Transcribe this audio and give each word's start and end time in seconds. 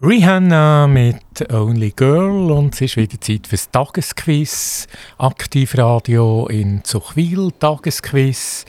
Rihanna 0.00 0.86
mit 0.86 1.52
Only 1.52 1.90
Girl 1.90 2.52
und 2.52 2.72
es 2.72 2.82
ist 2.82 2.96
wieder 2.96 3.20
Zeit 3.20 3.48
fürs 3.48 3.68
Tagesquiz. 3.68 4.86
Aktivradio 5.18 6.46
in 6.46 6.84
Zuchwil, 6.84 7.50
Tagesquiz. 7.58 8.64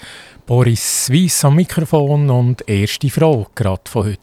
Boris 0.47 1.07
Weiss 1.11 1.45
am 1.45 1.57
Mikrofon 1.57 2.31
und 2.31 2.67
erste 2.67 3.11
Frage 3.11 3.45
gerade 3.53 3.81
von 3.87 4.07
heute. 4.07 4.19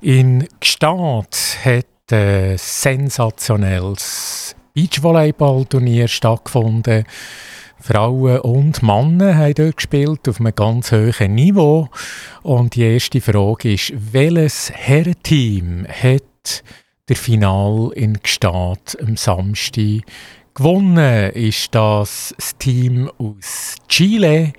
In 0.00 0.48
Gstaad 0.58 1.36
hat 1.62 1.84
ein 2.10 2.56
sensationelles 2.56 4.56
Beachvolleyballturnier 4.72 6.08
stattgefunden. 6.08 7.04
Frauen 7.80 8.40
und 8.40 8.82
Männer 8.82 9.36
haben 9.36 9.54
dort 9.54 9.76
gespielt 9.76 10.28
auf 10.28 10.40
einem 10.40 10.54
ganz 10.54 10.92
hohen 10.92 11.34
Niveau. 11.34 11.88
Und 12.42 12.74
die 12.74 12.82
erste 12.82 13.20
Frage 13.20 13.74
ist, 13.74 13.92
welches 14.12 14.72
Herrenteam 14.72 15.86
hat 15.86 16.64
der 17.08 17.16
Final 17.16 17.90
in 17.94 18.14
Gstaad 18.22 18.98
am 19.00 19.16
Samstag 19.16 20.02
gewonnen? 20.54 21.30
Ist 21.32 21.74
das 21.74 22.34
das 22.36 22.56
Team 22.58 23.10
aus 23.18 23.76
Chile? 23.88 24.52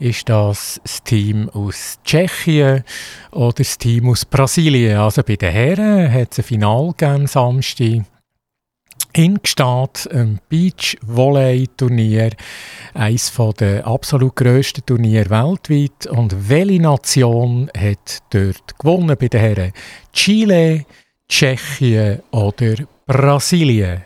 Ist 0.00 0.28
das 0.28 0.80
das 0.82 1.04
Team 1.04 1.48
aus 1.50 1.98
Tschechien 2.04 2.82
oder 3.30 3.52
das 3.52 3.78
Team 3.78 4.08
aus 4.08 4.24
Brasilien? 4.24 4.98
Also 4.98 5.22
bei 5.22 5.36
den 5.36 5.52
Herren 5.52 6.12
hat 6.12 6.32
es 6.32 6.38
ein 6.38 6.44
Final 6.44 6.92
gegeben 6.96 7.26
Samstag 7.26 8.02
in 9.16 9.40
Gstaad 9.42 10.08
ein 10.12 10.40
Beach-Volley-Turnier, 10.48 12.30
eines 12.94 13.32
der 13.58 13.86
absolut 13.86 14.34
grössten 14.34 14.84
Turniere 14.84 15.30
weltweit. 15.30 16.06
Und 16.06 16.48
welche 16.48 16.82
Nation 16.82 17.70
hat 17.76 18.18
dort 18.30 18.78
gewonnen 18.78 19.16
bei 19.18 19.28
den 19.28 19.40
Herren? 19.40 19.72
Chile, 20.12 20.84
Tschechien 21.28 22.22
oder 22.32 22.74
Brasilien? 23.06 24.02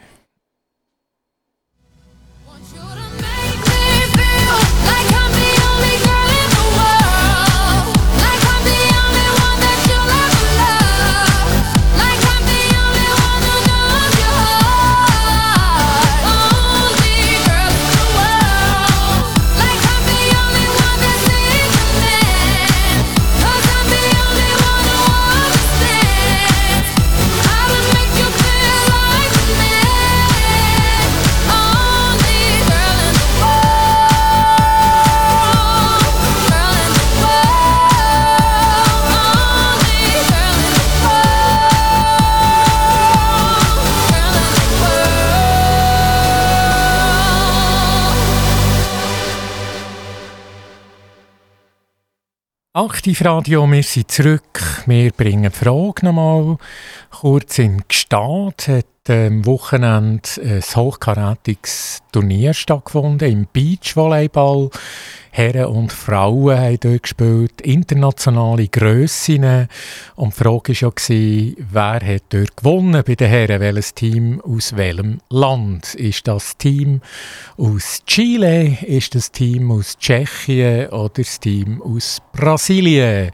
Aktivradio, 52.79 53.67
wir 53.67 53.83
sind 53.83 54.09
zurück. 54.09 54.85
Wir 54.87 55.11
bringen 55.11 55.51
die 55.51 55.59
Frage 55.59 56.07
nochmal 56.07 56.59
kurz 57.11 57.59
in 57.59 57.83
Gstaad. 57.89 58.69
Hat 58.69 58.87
am 59.11 59.47
Wochenende 59.47 60.29
ein 60.43 60.63
hochkarätiges 60.63 62.03
Turnier 62.13 62.55
stattgefunden 62.55 63.31
im 63.31 63.47
Beachvolleyball. 63.53 64.71
Herren 65.31 65.67
und 65.67 65.93
Frauen 65.93 66.59
haben 66.59 66.81
dort 66.81 67.03
gespielt, 67.03 67.61
internationale 67.61 68.67
Grössinnen. 68.69 69.69
Und 70.17 70.35
die 70.35 70.43
Frage 70.43 70.73
war 70.73 70.91
ja, 71.09 72.01
wer 72.01 72.15
hat 72.15 72.23
dort 72.31 72.57
gewonnen 72.57 73.03
bei 73.07 73.15
den 73.15 73.29
Herren? 73.29 73.61
Welches 73.61 73.95
Team 73.95 74.41
aus 74.41 74.77
welchem 74.77 75.21
Land? 75.31 75.95
Ist 75.95 76.27
das 76.27 76.57
Team 76.57 77.01
aus 77.57 78.03
Chile? 78.07 78.79
Ist 78.83 79.15
das 79.15 79.31
Team 79.31 79.71
aus 79.71 79.97
Tschechien? 79.99 80.89
Oder 80.89 81.11
das 81.11 81.39
Team 81.39 81.83
aus 81.83 82.21
Brasilien? 82.33 83.31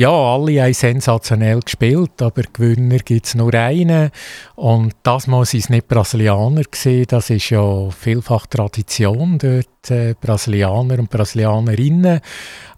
Ja, 0.00 0.08
alle 0.12 0.62
haben 0.62 0.72
sensationell 0.72 1.60
gespielt, 1.60 2.22
aber 2.22 2.44
Gewinner 2.54 3.00
gibt 3.00 3.26
es 3.26 3.34
nur 3.34 3.52
einen. 3.52 4.10
Und 4.54 4.94
das 5.02 5.26
Mal 5.26 5.40
waren 5.40 5.58
es 5.58 5.68
nicht 5.68 5.88
Brasilianer. 5.88 6.62
Gewesen. 6.62 7.04
Das 7.06 7.28
ist 7.28 7.50
ja 7.50 7.90
vielfach 7.90 8.46
Tradition 8.46 9.36
dort, 9.36 9.90
äh, 9.90 10.14
Brasilianer 10.18 11.00
und 11.00 11.10
Brasilianerinnen. 11.10 12.20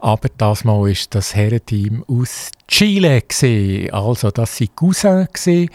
Aber 0.01 0.29
das 0.37 0.65
Mal 0.65 0.81
war 0.81 0.97
das 1.11 1.37
Herrenteam 1.37 2.05
aus 2.09 2.51
Chile. 2.67 3.23
Gewesen. 3.23 3.93
Also 3.93 4.33
das 4.33 4.61
waren 4.61 4.75
Cousins, 4.75 5.71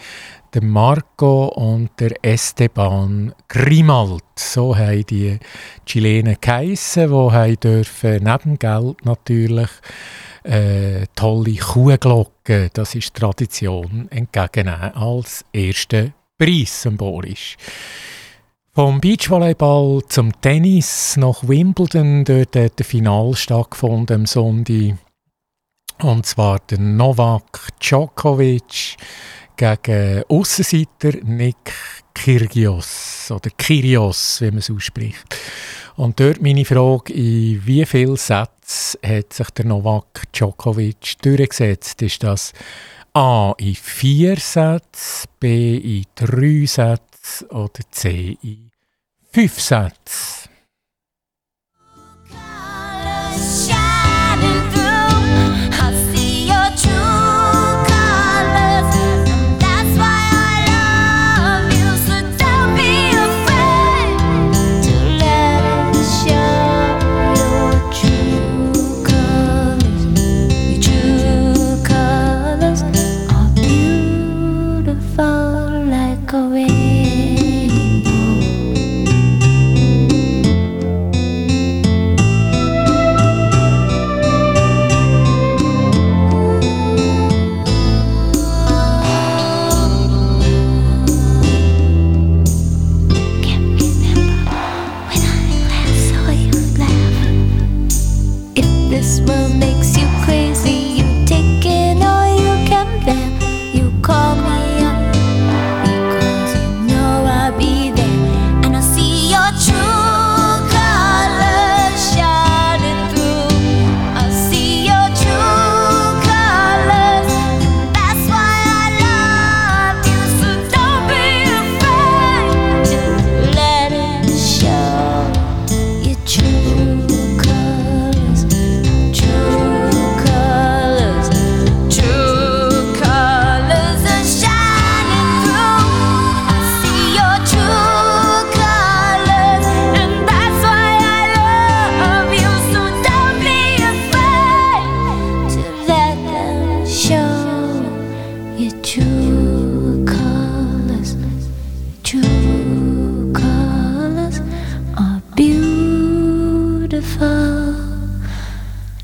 der 0.52 0.62
Marco 0.62 1.46
und 1.46 1.98
der 1.98 2.12
Esteban 2.20 3.34
Grimald. 3.48 4.22
So 4.34 4.76
haben 4.76 5.06
die 5.06 5.38
Chilenen 5.86 6.36
geheissen, 6.38 7.10
die 7.10 7.56
dürfen, 7.56 8.22
neben 8.22 8.58
Geld 8.58 9.02
natürlich 9.06 9.70
äh, 10.48 11.06
tolle 11.14 11.56
Kuhglocke, 11.56 12.70
das 12.72 12.94
ist 12.94 13.14
Tradition, 13.14 14.08
entgegennehmen 14.10 14.94
als 14.94 15.44
ersten 15.52 16.14
Preis 16.38 16.82
symbolisch. 16.82 17.56
Vom 18.72 19.00
Beachvolleyball 19.00 20.02
zum 20.08 20.40
Tennis 20.40 21.16
nach 21.16 21.46
Wimbledon, 21.46 22.24
dort 22.24 22.56
hat 22.56 22.78
der 22.78 22.86
Final 22.86 23.34
stattgefunden 23.34 24.20
am 24.20 24.26
Sonntag. 24.26 24.96
Und 26.00 26.26
zwar 26.26 26.60
der 26.60 26.78
Novak 26.78 27.68
Djokovic 27.80 28.96
gegen 29.56 30.22
Aussenseiter 30.28 31.18
Nick 31.24 31.74
Kyrgios 32.14 33.30
oder 33.30 33.50
Kyrios, 33.50 34.40
wie 34.40 34.50
man 34.50 34.58
es 34.58 34.70
ausspricht. 34.70 35.36
Und 35.98 36.20
dort 36.20 36.40
meine 36.40 36.64
Frage, 36.64 37.12
in 37.12 37.66
wie 37.66 37.84
vielen 37.84 38.14
Sätzen 38.14 39.00
hat 39.04 39.32
sich 39.32 39.50
der 39.50 39.64
Novak 39.64 40.30
Djokovic 40.32 41.20
durchgesetzt? 41.22 42.00
Ist 42.02 42.22
das 42.22 42.52
A 43.14 43.52
in 43.58 43.74
vier 43.74 44.36
Sätzen, 44.36 45.28
B 45.40 45.76
in 45.76 46.04
drei 46.14 46.66
Sätzen 46.66 47.48
oder 47.48 47.80
C 47.90 48.38
in 48.40 48.70
fünf 49.32 49.60
Sätzen? 49.60 50.50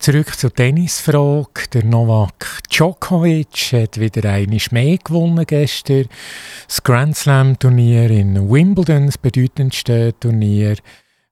Zurück 0.00 0.34
zur 0.34 0.54
Tennisfrage. 0.54 1.68
Der 1.74 1.84
Novak 1.84 2.62
Djokovic 2.70 3.72
hat 3.72 4.00
wieder 4.00 4.30
einmal 4.30 4.58
mehr 4.70 4.96
gewonnen 4.96 5.44
gestern. 5.46 6.06
Das 6.66 6.82
Grand 6.82 7.14
Slam 7.14 7.58
Turnier 7.58 8.10
in 8.10 8.48
Wimbledon, 8.48 9.04
das 9.04 9.18
bedeutendste 9.18 10.14
Turnier 10.18 10.76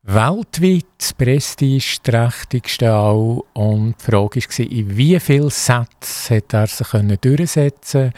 weltweit, 0.03 0.85
das 0.99 1.15
prestigeträchtigste 1.15 2.93
auch. 2.93 3.47
Und 3.55 3.95
die 4.01 4.05
Frage 4.05 4.41
war, 4.41 4.71
in 4.71 4.97
wie 4.99 5.19
vielen 5.19 5.49
Sätzen 5.49 6.37
hat 6.37 6.53
er 6.53 6.67
sich 6.67 7.21
durchsetzen 7.23 8.13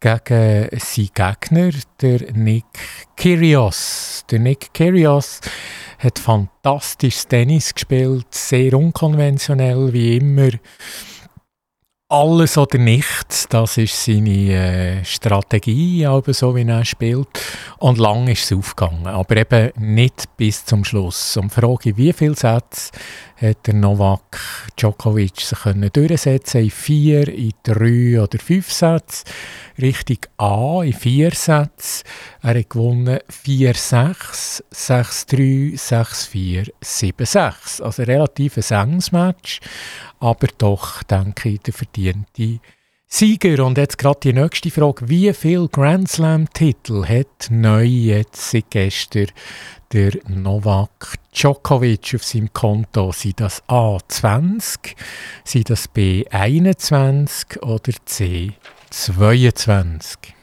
gegen 0.00 0.68
seinen 0.78 1.10
Gegner, 1.14 1.70
der 2.00 2.32
Nick 2.32 2.64
Kyrgios. 3.18 4.24
Der 4.30 4.38
Nick 4.38 4.72
Kyrgios 4.72 5.42
hat 6.04 6.18
fantastisches 6.18 7.26
Tennis 7.26 7.74
gespielt, 7.74 8.26
sehr 8.30 8.74
unkonventionell 8.74 9.92
wie 9.92 10.18
immer. 10.18 10.50
Alles 12.10 12.58
oder 12.58 12.76
nichts, 12.76 13.48
das 13.48 13.78
ist 13.78 14.04
seine 14.04 14.52
äh, 14.52 15.04
Strategie, 15.06 16.04
aber 16.04 16.34
so 16.34 16.54
wie 16.54 16.62
er 16.62 16.84
spielt. 16.84 17.28
Und 17.78 17.96
lang 17.96 18.28
ist 18.28 18.44
es 18.44 18.52
aufgegangen, 18.52 19.06
aber 19.06 19.38
eben 19.38 19.72
nicht 19.78 20.36
bis 20.36 20.66
zum 20.66 20.84
Schluss. 20.84 21.38
Und 21.38 21.50
die 21.50 21.60
Frage, 21.60 21.96
wie 21.96 22.12
viele 22.12 22.34
Sätze 22.34 22.90
hat 23.36 23.66
der 23.66 23.74
Novak 23.74 24.38
Djokovic 24.76 25.40
sich 25.40 25.58
können 25.58 25.90
durchsetzen 25.92 26.62
in 26.64 26.70
vier, 26.70 27.28
in 27.28 27.52
drei 27.62 28.22
oder 28.22 28.38
fünf 28.38 28.70
Sätzen. 28.70 29.24
Richtung 29.80 30.18
A 30.36 30.82
in 30.82 30.92
vier 30.92 31.32
Sätzen. 31.32 32.04
Er 32.42 32.58
hat 32.58 32.70
gewonnen 32.70 33.18
4-6, 33.28 34.62
6-3, 34.72 35.74
6-4, 35.74 36.70
7-6. 36.82 37.82
Also 37.82 38.02
relativ 38.02 38.56
ein 38.58 38.90
enges 38.90 39.10
Match, 39.10 39.60
aber 40.24 40.46
doch, 40.56 41.02
denke 41.02 41.50
ich, 41.50 41.60
der 41.60 41.74
verdiente 41.74 42.58
Sieger. 43.06 43.64
Und 43.64 43.76
jetzt 43.76 43.98
gerade 43.98 44.20
die 44.22 44.32
nächste 44.32 44.70
Frage. 44.70 45.08
Wie 45.08 45.32
viele 45.34 45.68
Grand 45.68 46.08
Slam-Titel 46.08 47.04
hat 47.06 47.50
neu 47.50 47.84
jetzt 47.84 48.50
seit 48.50 48.70
gestern 48.70 49.26
der 49.92 50.12
Novak 50.26 51.16
Djokovic 51.32 52.14
auf 52.14 52.24
seinem 52.24 52.52
Konto? 52.54 53.12
Sind 53.12 53.40
das 53.40 53.62
A 53.68 53.98
20, 54.08 54.96
sind 55.44 55.68
das 55.68 55.88
B 55.88 56.24
21 56.30 57.62
oder 57.62 57.92
C 58.06 58.54
22? 58.88 60.34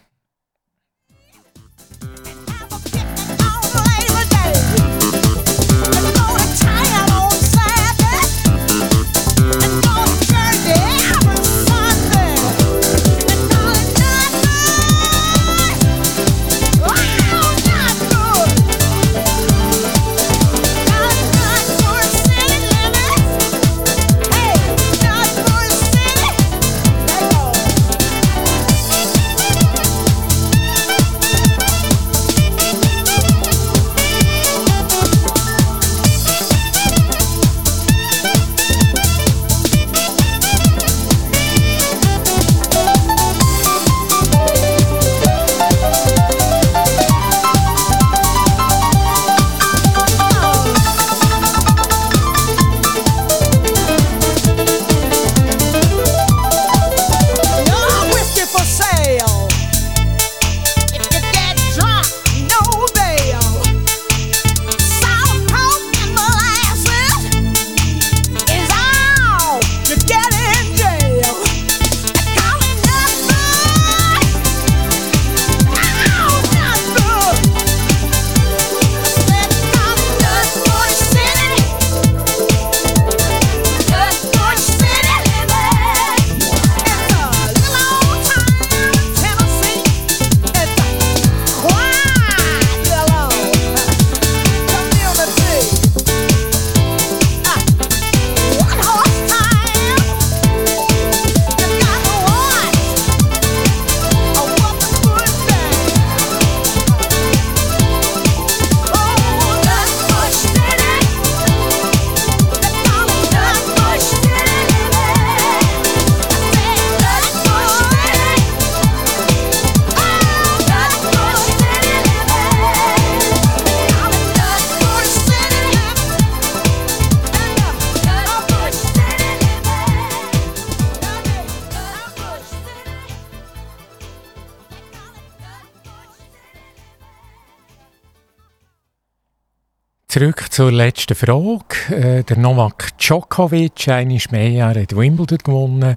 Zur 140.51 140.70
letzten 140.70 141.15
Frage. 141.15 141.96
Äh, 141.96 142.24
der 142.24 142.38
Novak 142.38 142.98
Djokovic, 142.98 143.88
einmal 143.88 144.20
mehr, 144.31 144.67
hat 144.67 144.96
Wimbledon 144.96 145.38
gewonnen. 145.38 145.96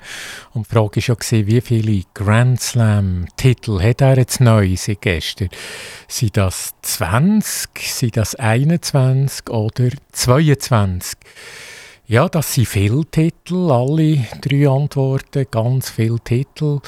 Und 0.53 0.67
die 0.67 0.71
Frage 0.73 1.01
war 1.09 1.17
ja, 1.39 1.47
wie 1.47 1.61
viele 1.61 2.03
Grand 2.15 2.61
Slam-Titel 2.61 3.83
hat 3.83 4.01
er 4.01 4.17
jetzt 4.17 4.41
neu 4.41 4.77
seit 4.77 5.03
gestern? 5.03 5.49
Sind 6.07 6.37
das 6.37 6.73
20, 6.83 7.69
sind 7.79 8.17
das 8.17 8.37
21 8.37 9.51
oder 9.51 9.89
22? 10.13 11.19
Ja, 12.07 12.29
das 12.29 12.55
sind 12.55 12.69
viele 12.69 13.05
Titel, 13.07 13.73
alle 13.73 14.25
drei 14.41 14.69
Antworten, 14.69 15.47
ganz 15.51 15.91
viele 15.91 16.21
Titel. 16.21 16.79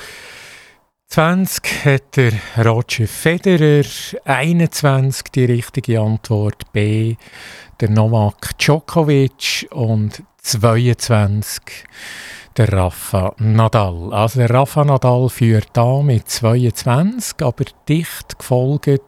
20 1.08 1.84
hat 1.84 2.16
der 2.16 2.32
Roger 2.58 3.06
Federer, 3.06 3.84
21 4.24 5.28
die 5.34 5.44
richtige 5.44 6.00
Antwort 6.00 6.72
B, 6.72 7.14
der 7.80 7.90
Novak 7.90 8.58
Djokovic 8.58 9.68
und 9.70 10.22
22 10.42 11.62
der 12.56 12.72
Rafa 12.72 13.34
Nadal. 13.38 14.12
Also 14.12 14.40
der 14.40 14.50
Rafa 14.50 14.84
Nadal 14.84 15.28
führt 15.28 15.68
da 15.72 16.02
mit 16.02 16.28
22, 16.28 17.40
aber 17.40 17.64
dicht 17.88 18.38
gefolgt 18.38 19.00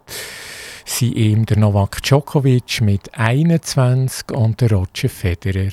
sind 0.85 1.17
ihm 1.17 1.47
der 1.47 1.59
Novak 1.59 2.03
Djokovic 2.03 2.81
mit 2.81 3.19
21 3.19 4.31
und 4.33 4.61
der 4.61 4.73
Roger 4.73 5.09
Federer 5.09 5.73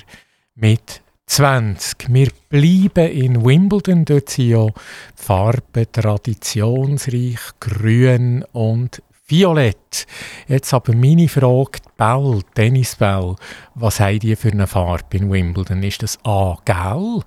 mit 0.56 1.02
20. 1.28 2.14
Wir 2.14 2.30
bleiben 2.50 3.12
in 3.12 3.44
Wimbledon, 3.44 4.06
dort 4.06 4.30
sind 4.30 4.50
ja 4.50 4.68
die 4.68 4.74
Farben 5.16 5.86
traditionsreich 5.92 7.40
grün 7.60 8.46
und 8.54 9.02
violett. 9.28 10.06
Jetzt 10.48 10.74
aber 10.74 10.94
meine 10.94 11.28
Frage, 11.28 11.80
Ball, 11.98 12.42
Tennisball, 12.54 13.36
was 13.74 14.00
haben 14.00 14.20
die 14.20 14.36
für 14.36 14.52
eine 14.52 14.68
Farbe 14.68 15.18
in 15.18 15.32
Wimbledon? 15.32 15.82
Ist 15.84 16.04
das 16.04 16.20
A 16.24 16.58
gelb, 16.64 17.26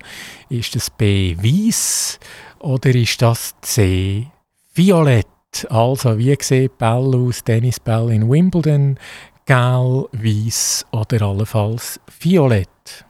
ist 0.49 0.75
das 0.75 0.89
B 0.89 1.35
weiß 1.37 2.19
oder 2.59 2.89
ist 2.95 3.21
das 3.21 3.53
C 3.61 4.27
violett? 4.73 5.27
Also, 5.69 6.17
wie 6.17 6.37
sieht 6.39 6.77
Ball 6.77 7.15
aus, 7.15 7.43
Tennisball 7.43 8.11
in 8.11 8.29
Wimbledon? 8.29 8.97
Gelb, 9.45 10.09
weiß 10.13 10.85
oder 10.91 11.21
allenfalls 11.23 11.99
violett? 12.19 13.08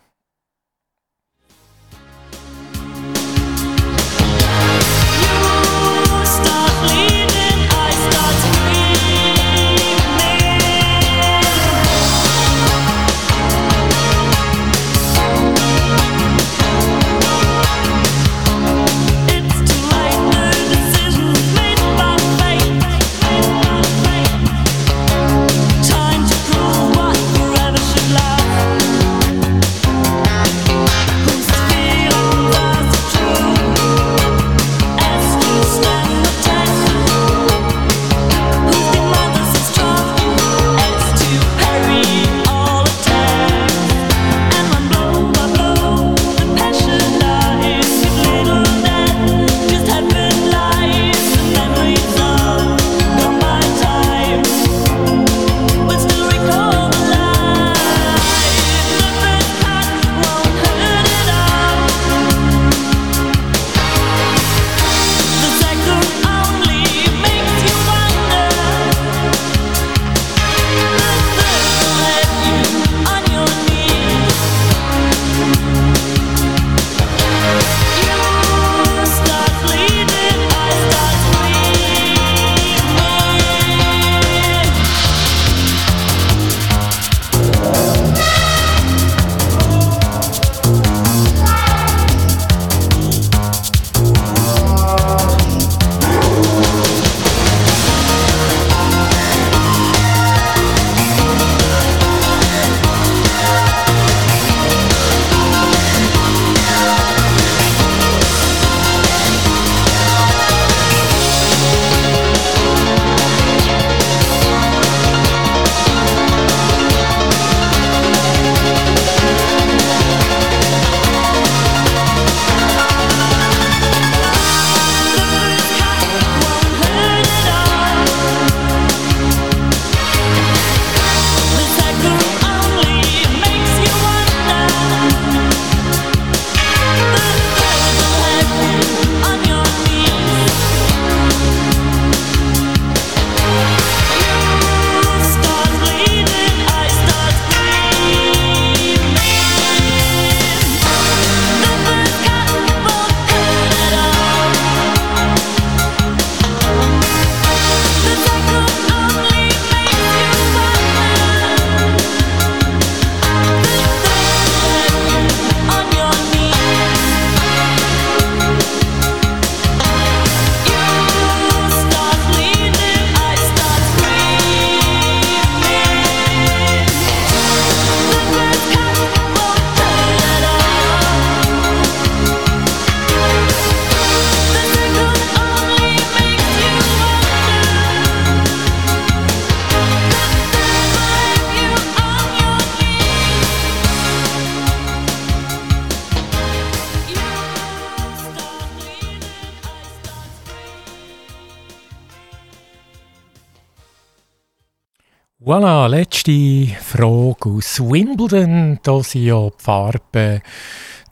Voilà, 205.41 205.87
letzte 205.87 206.67
Frage 206.81 207.49
aus 207.49 207.79
Wimbledon. 207.79 208.77
Da 208.83 209.01
sind 209.01 209.23
ja 209.23 209.49
die 209.49 209.63
Farben 209.63 210.41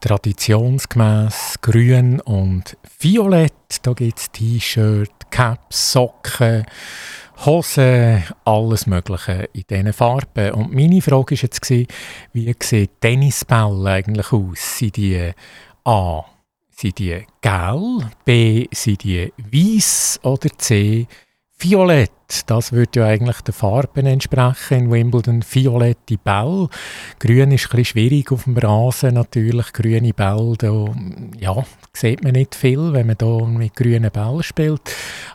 traditionsgemäß 0.01 1.55
grün 1.61 2.19
und 2.19 2.75
violett. 2.99 3.53
Da 3.83 3.93
gibt 3.93 4.19
es 4.19 4.29
T-Shirt, 4.33 5.31
Caps, 5.31 5.93
Socken, 5.93 6.65
Hosen, 7.45 8.21
alles 8.43 8.85
Mögliche 8.85 9.47
in 9.53 9.63
diesen 9.69 9.93
Farben. 9.93 10.51
Und 10.51 10.73
meine 10.73 11.01
Frage 11.01 11.37
war 11.37 11.43
jetzt, 11.43 11.69
wie 12.33 12.55
sehen 12.61 12.89
Tennisbälle 12.99 13.89
eigentlich 13.91 14.33
aus? 14.33 14.77
Sind 14.77 14.97
die 14.97 15.31
A, 15.85 16.25
sind 16.69 16.99
die 16.99 17.25
gelb, 17.39 18.25
B, 18.25 18.67
sind 18.73 19.05
die 19.05 19.31
weiß 19.37 20.19
oder 20.23 20.49
C, 20.57 21.07
Violett, 21.59 22.11
das 22.45 22.71
würde 22.71 22.99
ja 22.99 23.07
eigentlich 23.07 23.41
den 23.41 23.53
Farben 23.53 24.05
entsprechen 24.05 24.77
in 24.77 24.91
Wimbledon. 24.91 25.43
Violette 25.49 26.19
Bälle. 26.23 26.69
Grün 27.17 27.51
ist 27.51 27.73
ein 27.73 27.83
schwierig 27.83 28.31
auf 28.31 28.43
dem 28.43 28.55
Rasen 28.55 29.15
natürlich. 29.15 29.73
Grüne 29.73 30.13
Bälle, 30.13 30.53
da 30.59 30.85
ja, 31.39 31.65
sieht 31.93 32.23
man 32.23 32.33
nicht 32.33 32.53
viel, 32.53 32.93
wenn 32.93 33.07
man 33.07 33.17
da 33.17 33.39
mit 33.43 33.75
grünen 33.75 34.11
Bällen 34.11 34.43
spielt. 34.43 34.83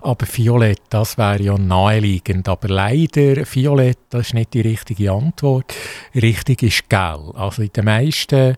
Aber 0.00 0.24
Violett, 0.32 0.82
das 0.90 1.18
wäre 1.18 1.42
ja 1.42 1.58
naheliegend. 1.58 2.48
Aber 2.48 2.68
leider, 2.68 3.44
Violett, 3.44 3.98
das 4.10 4.28
ist 4.28 4.34
nicht 4.34 4.54
die 4.54 4.60
richtige 4.60 5.10
Antwort. 5.10 5.74
Richtig 6.14 6.62
ist 6.62 6.88
Gelb. 6.88 7.34
Also 7.34 7.62
in 7.62 7.72
den 7.74 7.84
meisten 7.84 8.54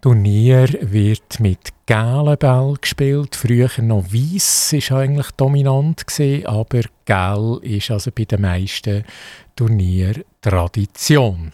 Turnier 0.00 0.68
wird 0.80 1.38
mit 1.38 1.77
gelben 1.88 2.36
Ball 2.38 2.74
gespielt. 2.78 3.34
Früher 3.34 3.70
noch 3.78 4.12
weiß 4.12 4.74
ist 4.74 4.92
eigentlich 4.92 5.30
dominant 5.38 6.06
gewesen, 6.06 6.44
aber 6.46 6.82
gel 7.06 7.60
ist 7.62 7.90
also 7.90 8.10
bei 8.14 8.26
den 8.26 8.42
meisten 8.42 9.04
Turnier 9.56 10.22
Tradition. 10.42 11.52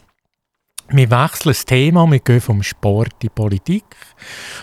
Wir 0.89 1.09
wechseln 1.09 1.51
das 1.51 1.65
Thema, 1.65 2.11
wir 2.11 2.19
gehen 2.19 2.41
vom 2.41 2.65
Sport 2.65 3.13
in 3.13 3.19
die 3.23 3.29
Politik. 3.29 3.85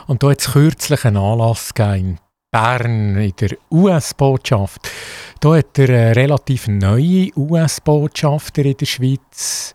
Und 0.08 0.22
da 0.22 0.32
hat 0.32 0.42
es 0.42 0.52
kürzlich 0.52 1.06
einen 1.06 1.16
Anlass 1.16 1.72
in 1.78 2.20
Bern, 2.52 3.16
in 3.16 3.34
der 3.40 3.52
US-Botschaft. 3.72 4.92
Da 5.40 5.56
hat 5.56 5.80
er 5.80 5.88
eine 5.88 6.16
relativ 6.18 6.68
neue 6.68 7.30
US-Botschafter 7.38 8.66
in 8.66 8.76
der 8.76 8.86
Schweiz 8.86 9.74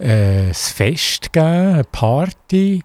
äh, 0.00 0.48
ein 0.48 0.54
Fest 0.54 1.32
gegeben, 1.32 1.74
eine 1.74 1.84
Party. 1.84 2.82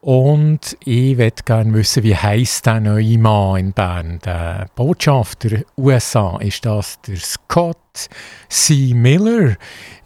Und 0.00 0.78
ich 0.86 1.18
möchte 1.18 1.42
gerne 1.44 1.74
wissen, 1.74 2.02
wie 2.02 2.16
heisst 2.16 2.64
der 2.64 2.80
neue 2.80 3.18
Mann 3.18 3.58
in 3.58 3.72
Bern? 3.72 4.18
Der 4.24 4.66
Botschafter 4.74 5.62
USA, 5.76 6.38
ist 6.38 6.64
das 6.64 6.98
der 7.02 7.16
Scott 7.16 8.08
C. 8.48 8.94
Miller? 8.94 9.56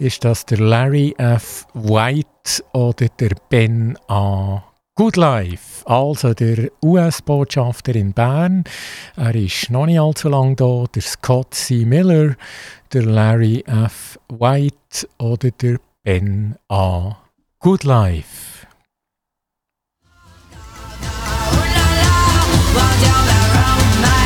Ist 0.00 0.24
das 0.24 0.46
der 0.46 0.58
Larry 0.58 1.14
F. 1.16 1.66
White 1.74 2.64
oder 2.72 3.06
der 3.20 3.36
Ben 3.48 3.96
A. 4.08 4.64
Goodlife? 4.96 5.86
Also 5.86 6.34
der 6.34 6.70
US-Botschafter 6.82 7.94
in 7.94 8.12
Bern. 8.12 8.64
Er 9.16 9.34
ist 9.36 9.70
noch 9.70 9.86
nicht 9.86 10.00
allzu 10.00 10.28
lange 10.28 10.56
da. 10.56 10.86
Der 10.92 11.02
Scott 11.02 11.54
C. 11.54 11.84
Miller, 11.84 12.34
der 12.92 13.02
Larry 13.02 13.62
F. 13.66 14.18
White 14.28 15.08
oder 15.18 15.52
der 15.52 15.78
Ben 16.02 16.56
A. 16.68 17.16
Goodlife. 17.60 18.63
While 22.74 22.98
down 23.04 23.22
that 23.30 23.46
road, 23.54 24.23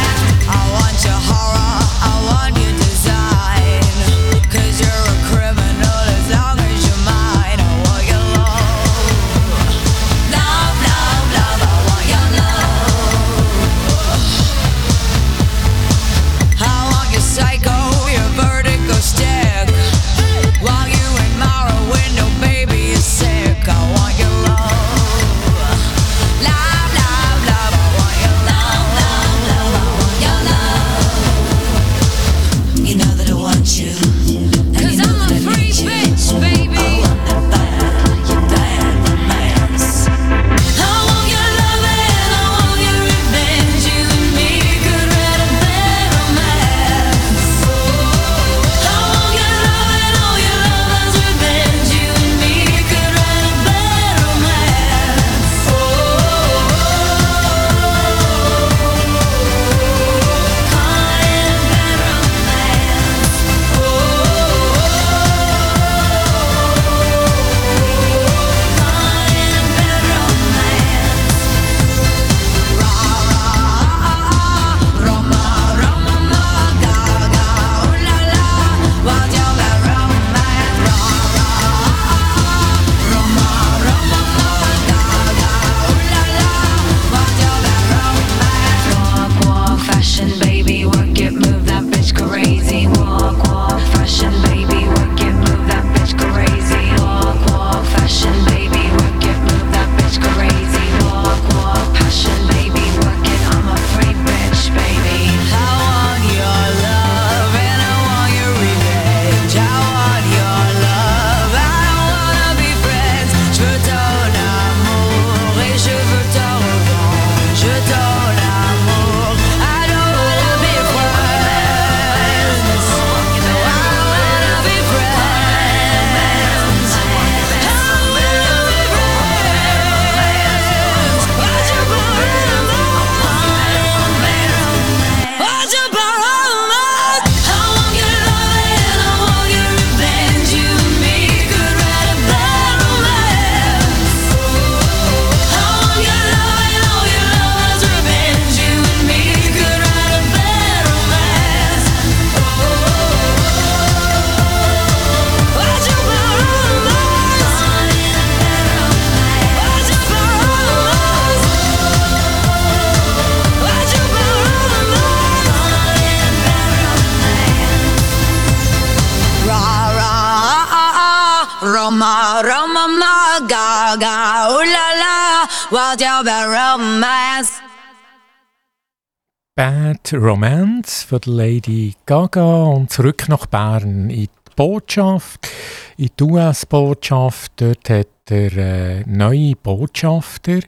Romance 180.14 181.04
von 181.04 181.20
Lady 181.26 181.94
Gaga 182.06 182.64
und 182.64 182.90
zurück 182.90 183.28
nach 183.28 183.46
Bern 183.46 184.10
in 184.10 184.24
die 184.26 184.30
Botschaft, 184.56 185.48
in 185.96 186.08
die 186.18 186.24
US-Botschaft. 186.24 187.52
Dort 187.56 187.90
hat 187.90 188.08
der 188.28 188.56
äh, 188.56 189.04
neue 189.06 189.54
Botschafter 189.56 190.60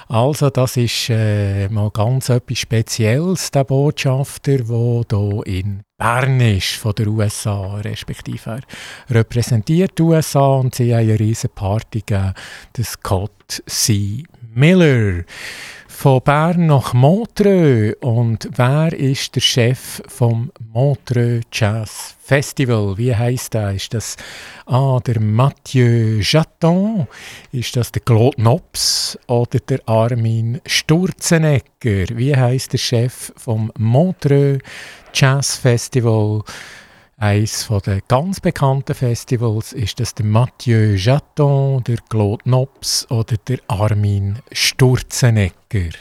Also 0.07 0.49
das 0.49 0.77
ist 0.77 1.09
äh, 1.09 1.67
mal 1.69 1.89
ganz 1.91 2.29
etwas 2.29 2.59
Spezielles, 2.59 3.51
der 3.51 3.63
Botschafter, 3.63 4.57
der 4.57 5.03
hier 5.09 5.41
in 5.45 5.84
Bern 5.97 6.41
ist 6.41 6.73
von 6.73 6.93
der 6.93 7.07
USA, 7.07 7.75
respektive 7.75 8.59
er 9.07 9.15
repräsentiert 9.15 9.97
die 9.97 10.01
USA 10.01 10.55
und 10.57 10.75
sie 10.75 10.93
haben 10.93 11.03
eine 11.03 11.17
riesige 11.17 11.53
Party 11.53 12.03
gegeben, 12.05 12.33
der 12.75 12.83
Scott 12.83 13.63
C. 13.65 14.23
Miller. 14.53 15.23
Von 15.97 16.21
Bern 16.21 16.67
nach 16.67 16.93
Montreux. 16.93 17.95
Und 18.01 18.49
wer 18.53 18.93
ist 18.93 19.35
der 19.35 19.41
Chef 19.41 20.03
vom 20.07 20.51
Montreux 20.71 21.41
Jazz 21.51 22.15
Festival? 22.21 22.97
Wie 22.97 23.15
heißt 23.15 23.55
der? 23.55 23.71
Ist 23.71 23.93
das 23.93 24.17
ah, 24.67 24.99
der 24.99 25.19
Mathieu 25.19 26.19
Jaton? 26.21 27.07
Ist 27.51 27.75
das 27.75 27.91
der 27.91 28.03
Claude 28.03 28.39
Nops 28.39 29.17
oder 29.27 29.57
der 29.59 29.79
Armin 29.87 30.61
Sturzenegger? 30.67 32.05
Wie 32.15 32.35
heißt 32.35 32.73
der 32.73 32.77
Chef 32.77 33.31
vom 33.37 33.71
Montreux 33.77 34.61
Jazz 35.13 35.55
Festival? 35.55 36.43
Eines 37.17 37.69
der 37.85 38.01
ganz 38.01 38.41
bekannten 38.41 38.93
Festivals 38.93 39.71
ist 39.71 40.01
das 40.01 40.13
der 40.15 40.25
Mathieu 40.25 40.95
Jaton, 40.95 41.81
der 41.85 41.97
Claude 42.09 42.49
Nops 42.49 43.09
oder 43.09 43.37
der 43.37 43.59
Armin 43.69 44.39
Sturzenegger. 44.51 45.91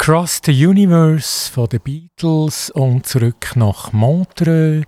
Across 0.00 0.40
the 0.46 0.66
Universe 0.66 1.52
von 1.52 1.68
den 1.68 1.80
Beatles 1.80 2.70
und 2.70 3.04
zurück 3.04 3.52
nach 3.54 3.92
Montreux. 3.92 4.86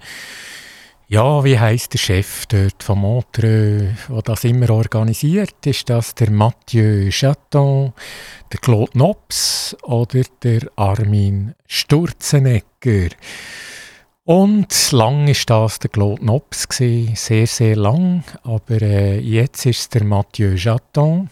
Ja, 1.06 1.44
wie 1.44 1.58
heißt 1.58 1.92
der 1.92 1.98
Chef 1.98 2.46
dort 2.46 2.82
von 2.82 3.00
Montreux, 3.00 3.94
der 4.08 4.22
das 4.24 4.44
immer 4.44 4.70
organisiert? 4.70 5.66
Ist 5.66 5.90
das 5.90 6.14
der 6.14 6.30
Mathieu 6.30 7.10
Chaton, 7.10 7.92
der 8.50 8.60
Claude 8.60 8.96
Nobs 8.96 9.76
oder 9.82 10.22
der 10.42 10.62
Armin 10.76 11.54
Sturzenegger? 11.66 13.10
Und 14.24 14.92
lang 14.92 15.28
ist 15.28 15.50
das 15.50 15.78
der 15.78 15.90
Claude 15.90 16.24
Nobs 16.24 16.66
sehr 16.70 17.46
sehr 17.46 17.76
lang, 17.76 18.24
aber 18.44 18.80
äh, 18.80 19.18
jetzt 19.18 19.66
ist 19.66 19.80
es 19.80 19.88
der 19.90 20.04
Mathieu 20.04 20.56
Chaton 20.56 21.28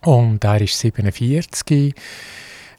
und 0.00 0.42
er 0.42 0.60
ist 0.60 0.80
47 0.80 1.94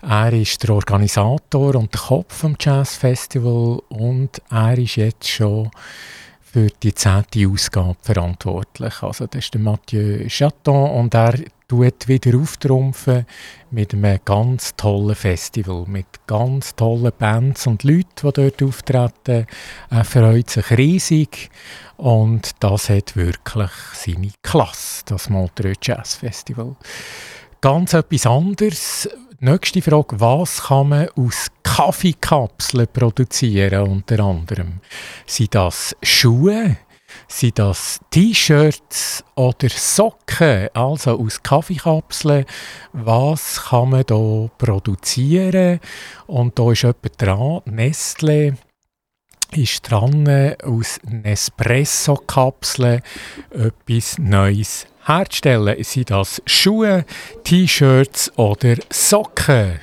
er 0.05 0.33
ist 0.33 0.61
der 0.63 0.71
Organisator 0.71 1.75
und 1.75 1.93
der 1.93 2.01
Kopf 2.01 2.35
vom 2.35 2.55
Jazz 2.59 2.95
Festival 2.95 3.79
und 3.89 4.41
er 4.49 4.77
ist 4.77 4.97
jetzt 4.97 5.29
schon 5.29 5.71
für 6.41 6.67
die 6.83 6.93
zehnte 6.93 7.47
Ausgabe 7.47 7.95
verantwortlich. 8.01 9.01
Also 9.01 9.27
das 9.27 9.45
ist 9.45 9.53
der 9.53 9.61
Mathieu 9.61 10.27
Chaton 10.27 10.91
und 10.91 11.15
er 11.15 11.35
tut 11.67 12.07
wieder 12.07 12.37
auftrumpfen 12.37 13.25
mit 13.71 13.93
einem 13.93 14.19
ganz 14.23 14.75
tollen 14.75 15.15
Festival, 15.15 15.85
mit 15.87 16.05
ganz 16.27 16.75
tollen 16.75 17.13
Bands 17.17 17.65
und 17.65 17.83
Leuten, 17.83 18.07
die 18.21 18.31
dort 18.33 18.61
auftreten. 18.61 19.47
Er 19.89 20.03
freut 20.03 20.49
sich 20.49 20.69
riesig 20.71 21.49
und 21.97 22.51
das 22.59 22.89
hat 22.89 23.15
wirklich 23.15 23.71
seine 23.93 24.31
Klasse, 24.43 25.03
das 25.05 25.29
Montreux 25.29 25.79
Jazz 25.81 26.15
Festival. 26.15 26.75
Ganz 27.61 27.93
etwas 27.93 28.27
anderes, 28.27 29.09
Nächste 29.45 29.81
Frage, 29.81 30.21
was 30.21 30.63
kann 30.63 30.87
man 30.87 31.09
aus 31.17 31.47
Kaffeekapseln 31.63 32.87
produzieren 32.93 33.89
unter 33.89 34.21
anderem? 34.21 34.79
Sind 35.25 35.53
das 35.53 35.93
Schuhe? 36.01 36.77
Sind 37.27 37.59
das 37.59 37.99
T-Shirts 38.09 39.21
oder 39.35 39.67
Socken? 39.67 40.69
Also 40.73 41.19
aus 41.19 41.43
Kaffeekapseln, 41.43 42.45
was 42.93 43.65
kann 43.65 43.89
man 43.89 44.05
da 44.05 44.49
produzieren? 44.57 45.81
Und 46.25 46.57
da 46.57 46.71
ist 46.71 46.83
jemand 46.83 47.21
dran, 47.21 47.61
Nestle 47.65 48.55
ist 49.51 49.91
dran, 49.91 50.55
aus 50.63 51.01
Nespresso-Kapseln 51.03 53.01
etwas 53.51 54.17
Neues 54.19 54.87
herzustellen. 55.05 55.83
Sind 55.83 56.11
das 56.11 56.41
Schuhe, 56.45 57.05
T-Shirts 57.43 58.31
oder 58.37 58.75
Socken? 58.89 59.79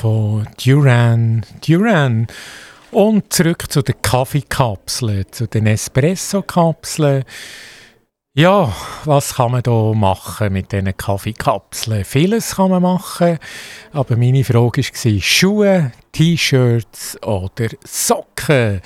Von 0.00 0.48
Duran 0.64 1.44
Duran. 1.66 2.26
Und 2.90 3.32
zurück 3.32 3.70
zu 3.70 3.82
den 3.82 4.00
Kaffeekapseln, 4.00 5.26
zu 5.30 5.46
den 5.46 5.66
Espresso-Kapseln. 5.66 7.24
Ja, 8.32 8.74
was 9.04 9.34
kann 9.34 9.52
man 9.52 9.62
da 9.62 9.92
machen 9.94 10.54
mit 10.54 10.72
diesen 10.72 10.96
Kaffeekapseln? 10.96 12.06
Vieles 12.06 12.56
kann 12.56 12.70
man 12.70 12.82
machen, 12.82 13.38
aber 13.92 14.16
meine 14.16 14.42
Frage 14.42 14.82
war 14.82 15.20
Schuhe, 15.20 15.92
T-Shirts 16.12 17.22
oder 17.22 17.68
Socken. 17.84 18.80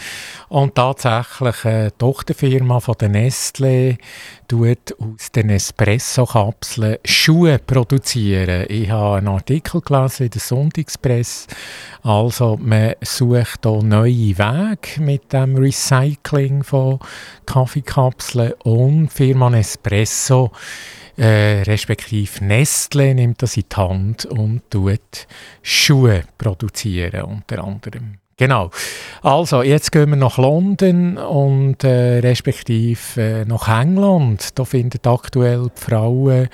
Und 0.55 0.77
tatsächlich 0.77 1.65
eine 1.65 1.99
Tochterfirma 1.99 2.79
von 2.79 2.95
der 3.01 3.09
Nestle 3.09 3.99
tut 4.47 4.95
aus 5.01 5.33
den 5.33 5.51
Espresso-Kapseln 5.51 6.99
Schuhe 7.05 7.59
produzieren. 7.59 8.65
Ich 8.69 8.89
habe 8.89 9.17
einen 9.17 9.27
Artikel 9.27 9.81
gelesen 9.81 10.27
in 10.27 10.31
der 10.31 10.41
Sonntagspresse. 10.41 11.49
Also 12.05 12.57
man 12.63 12.95
sucht 13.01 13.65
hier 13.65 13.83
neue 13.83 14.39
Wege 14.39 15.01
mit 15.01 15.33
dem 15.33 15.57
Recycling 15.57 16.63
von 16.63 17.01
Kaffeekapseln 17.47 18.53
und 18.63 19.13
Firma 19.13 19.51
Nespresso 19.51 20.53
äh, 21.17 21.63
respektive 21.63 22.45
Nestle 22.45 23.13
nimmt 23.13 23.43
das 23.43 23.57
in 23.57 23.65
die 23.69 23.77
Hand 23.77 24.27
und 24.27 24.71
tut 24.71 25.27
Schuhe 25.63 26.23
produzieren 26.39 27.23
unter 27.23 27.65
anderem. 27.65 28.19
Genau. 28.37 28.71
Also, 29.23 29.63
jetzt 29.63 29.93
gehen 29.93 30.11
wir 30.11 30.17
nach 30.17 30.39
London 30.39 31.17
und 31.19 31.85
äh, 31.85 32.19
respektive 32.19 33.21
äh, 33.21 33.45
nach 33.45 33.69
England. 33.69 34.59
Da 34.59 34.65
findet 34.65 35.07
aktuell 35.07 35.71
die 35.77 35.81
Frauen 35.81 36.49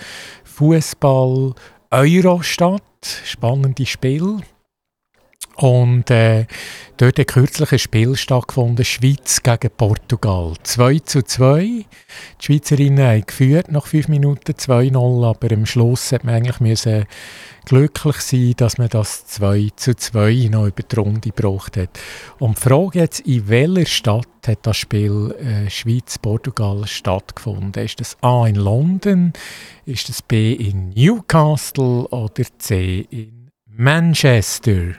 Fußball 0.45 1.55
Euro 1.91 2.43
statt. 2.43 2.83
Spannende 3.25 3.87
Spiel. 3.87 4.41
Und 5.61 6.11
äh, 6.11 6.47
dort 6.97 7.19
hat 7.19 7.29
kürzlich 7.29 7.73
ein 7.73 7.79
Spiel 7.79 8.17
stattgefunden, 8.17 8.83
Schweiz 8.83 9.43
gegen 9.43 9.71
Portugal. 9.77 10.55
2 10.63 11.01
zu 11.01 11.23
2. 11.23 11.61
Die 11.61 11.87
Schweizerinnen 12.41 13.07
haben 13.07 13.27
geführt 13.27 13.71
nach 13.71 13.87
5 13.87 14.09
Minuten 14.09 14.53
2-0, 14.53 15.29
aber 15.29 15.53
am 15.53 15.67
Schluss 15.67 16.13
hat 16.13 16.25
man 16.25 16.37
eigentlich 16.37 16.61
müssen 16.61 17.05
glücklich 17.67 18.17
sein, 18.17 18.55
dass 18.57 18.79
man 18.79 18.89
das 18.89 19.27
2 19.27 19.69
zu 19.77 19.95
2 19.95 20.49
noch 20.51 20.67
über 20.67 20.83
die 20.83 20.97
Runde 20.97 21.31
gebracht 21.31 21.77
hat. 21.77 21.91
Und 22.39 22.57
die 22.57 22.63
Frage 22.63 22.99
jetzt, 22.99 23.21
in 23.21 23.47
welcher 23.51 23.85
Stadt 23.85 24.29
hat 24.47 24.61
das 24.63 24.79
Spiel 24.79 25.35
äh, 25.41 25.69
Schweiz-Portugal 25.69 26.87
stattgefunden? 26.87 27.85
Ist 27.85 28.01
das 28.01 28.17
A 28.23 28.47
in 28.47 28.57
London, 28.57 29.35
ist 29.85 30.09
das 30.09 30.23
B 30.23 30.55
in 30.55 30.89
Newcastle 30.89 32.07
oder 32.09 32.45
C 32.59 33.07
in 33.11 33.51
Manchester? 33.67 34.95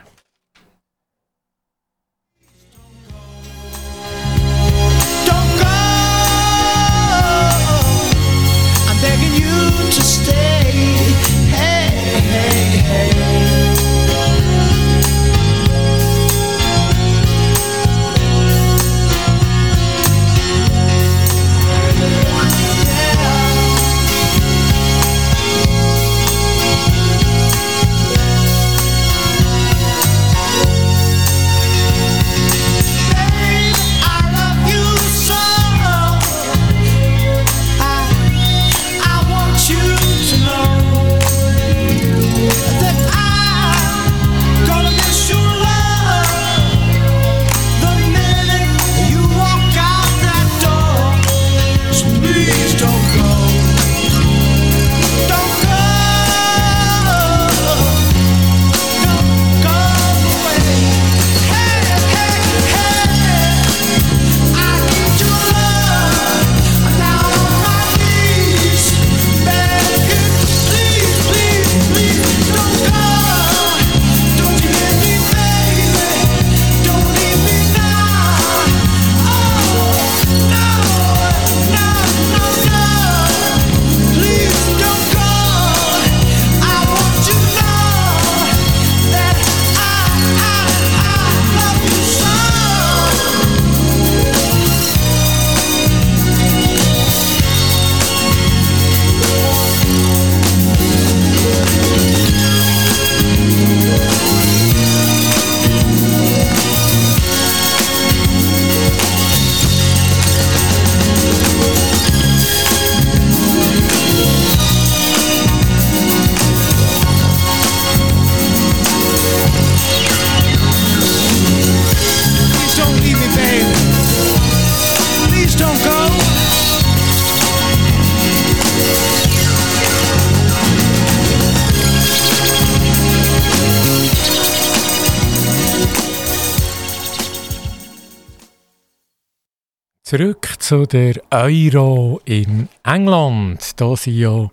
Zurück 140.12 140.46
zu 140.58 140.84
der 140.84 141.14
Euro 141.30 142.20
in 142.26 142.68
England. 142.84 143.80
Da 143.80 143.96
sind 143.96 144.18
ja 144.18 144.50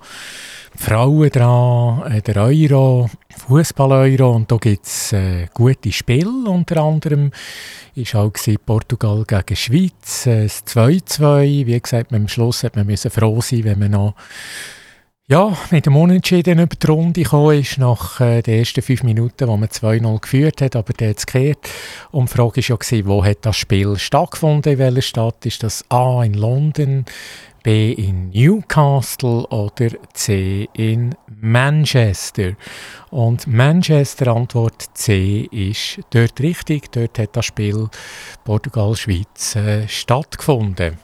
Frauen 0.74 1.30
dran, 1.30 2.10
äh, 2.10 2.22
der 2.22 2.38
Euro, 2.38 3.10
Fußball-Euro 3.45 4.38
und 4.38 4.50
da 4.50 4.56
gibt 4.56 4.86
es 4.86 5.12
äh, 5.12 5.48
gute 5.54 5.91
Spiele. 5.91 6.30
Unter 6.48 6.82
anderem 6.82 7.32
war 7.93 8.24
auch 8.24 8.32
Portugal 8.65 9.26
gegen 9.28 9.56
Schweiz, 9.58 10.28
äh, 10.28 10.45
2-2. 10.45 11.65
Wie 11.65 11.78
gesagt, 11.78 12.13
am 12.13 12.30
Schluss 12.30 12.63
hat 12.63 12.78
man 12.78 12.95
froh 12.95 13.41
sein, 13.41 13.65
wenn 13.65 13.80
man 13.80 13.91
noch 13.91 14.15
ja, 15.30 15.56
mit 15.70 15.86
dem 15.86 15.96
Unentschieden 15.96 16.58
über 16.58 16.76
die 16.76 16.88
Runde 16.88 17.22
gekommen 17.22 17.60
ist, 17.60 17.78
nach 17.78 18.20
äh, 18.20 18.42
den 18.42 18.60
ersten 18.60 18.82
fünf 18.82 19.04
Minuten, 19.04 19.48
wo 19.48 19.58
man 19.58 19.70
2-0 19.70 20.22
geführt 20.22 20.60
hat, 20.60 20.76
aber 20.76 20.92
der 20.92 21.12
hat 21.12 21.20
es 21.20 21.28
gekehrt. 21.28 21.70
Und 22.10 22.32
die 22.32 22.36
Frage 22.36 22.68
war 22.68 22.80
ja, 22.98 23.06
wo 23.06 23.24
hat 23.24 23.46
das 23.46 23.56
Spiel 23.56 23.96
stattgefunden, 23.96 24.74
in 24.74 24.80
welcher 24.80 25.04
Stadt? 25.04 25.46
Ist 25.46 25.62
das 25.62 25.86
A 25.89 26.24
in 26.24 26.34
London, 26.34 27.06
B 27.62 27.92
in 27.92 28.32
Newcastle 28.32 29.46
oder 29.50 29.89
C 30.13 30.68
in 30.74 31.13
Manchester? 31.39 32.54
Und 33.12 33.46
Manchester, 33.46 34.36
Antwort 34.36 34.84
C, 34.96 35.48
ist 35.52 36.00
dort 36.10 36.39
richtig. 36.39 36.92
Dort 36.92 37.20
hat 37.20 37.36
das 37.36 37.46
Spiel 37.46 37.88
Portugal-Schweiz 38.46 39.56
äh, 39.56 39.88
stattgefunden. 39.88 40.98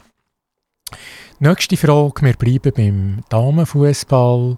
Nächste 1.46 1.78
Frage, 1.78 2.24
wir 2.24 2.34
bleiben 2.34 2.74
beim 2.76 3.24
Damenfußball. 3.30 4.58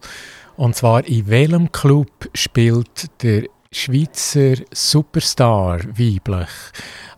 Und 0.56 0.73
zwar, 0.73 1.06
in 1.06 1.28
welchem 1.28 1.69
Club 1.69 2.30
spielt 2.34 3.21
der 3.21 3.43
Schweizer 3.73 4.56
Superstar 4.71 5.82
weiblich 5.84 6.47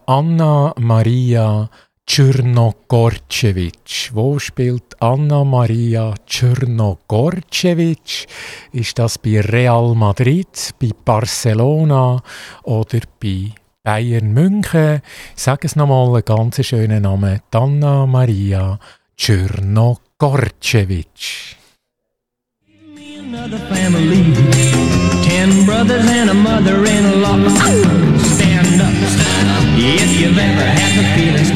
Anna 0.08 0.73
Maria 0.79 1.69
Czernogorcevic. 2.08 4.10
Wo 4.12 4.39
spielt 4.39 4.99
Anna 4.99 5.43
Maria 5.43 6.15
Czernogorcevic? 6.25 8.25
Ist 8.71 8.97
das 8.97 9.19
bei 9.19 9.39
Real 9.39 9.93
Madrid, 9.93 10.71
bei 10.82 10.89
Barcelona 11.05 12.23
oder 12.63 13.01
bei 13.21 13.51
Bayern 13.84 14.34
München? 14.34 15.03
Sag 15.36 15.63
es 15.63 15.75
nochmal, 15.75 16.08
einen 16.08 16.25
ganz 16.25 16.65
schönen 16.65 17.03
Namen. 17.03 17.39
Anna 17.51 18.08
Maria 18.08 18.79
Family, 23.69 24.23
ten 25.27 25.65
brothers 25.65 26.05
and 26.08 26.29
a 26.29 26.34
mother-in-law. 26.34 27.49
Stand 28.19 28.82
up, 28.82 28.95
stand 29.15 29.49
up. 29.55 29.63
If 29.77 30.21
you've 30.21 30.38
ever 30.38 30.67
had 30.77 30.91
the 30.97 31.05
feeling, 31.15 31.48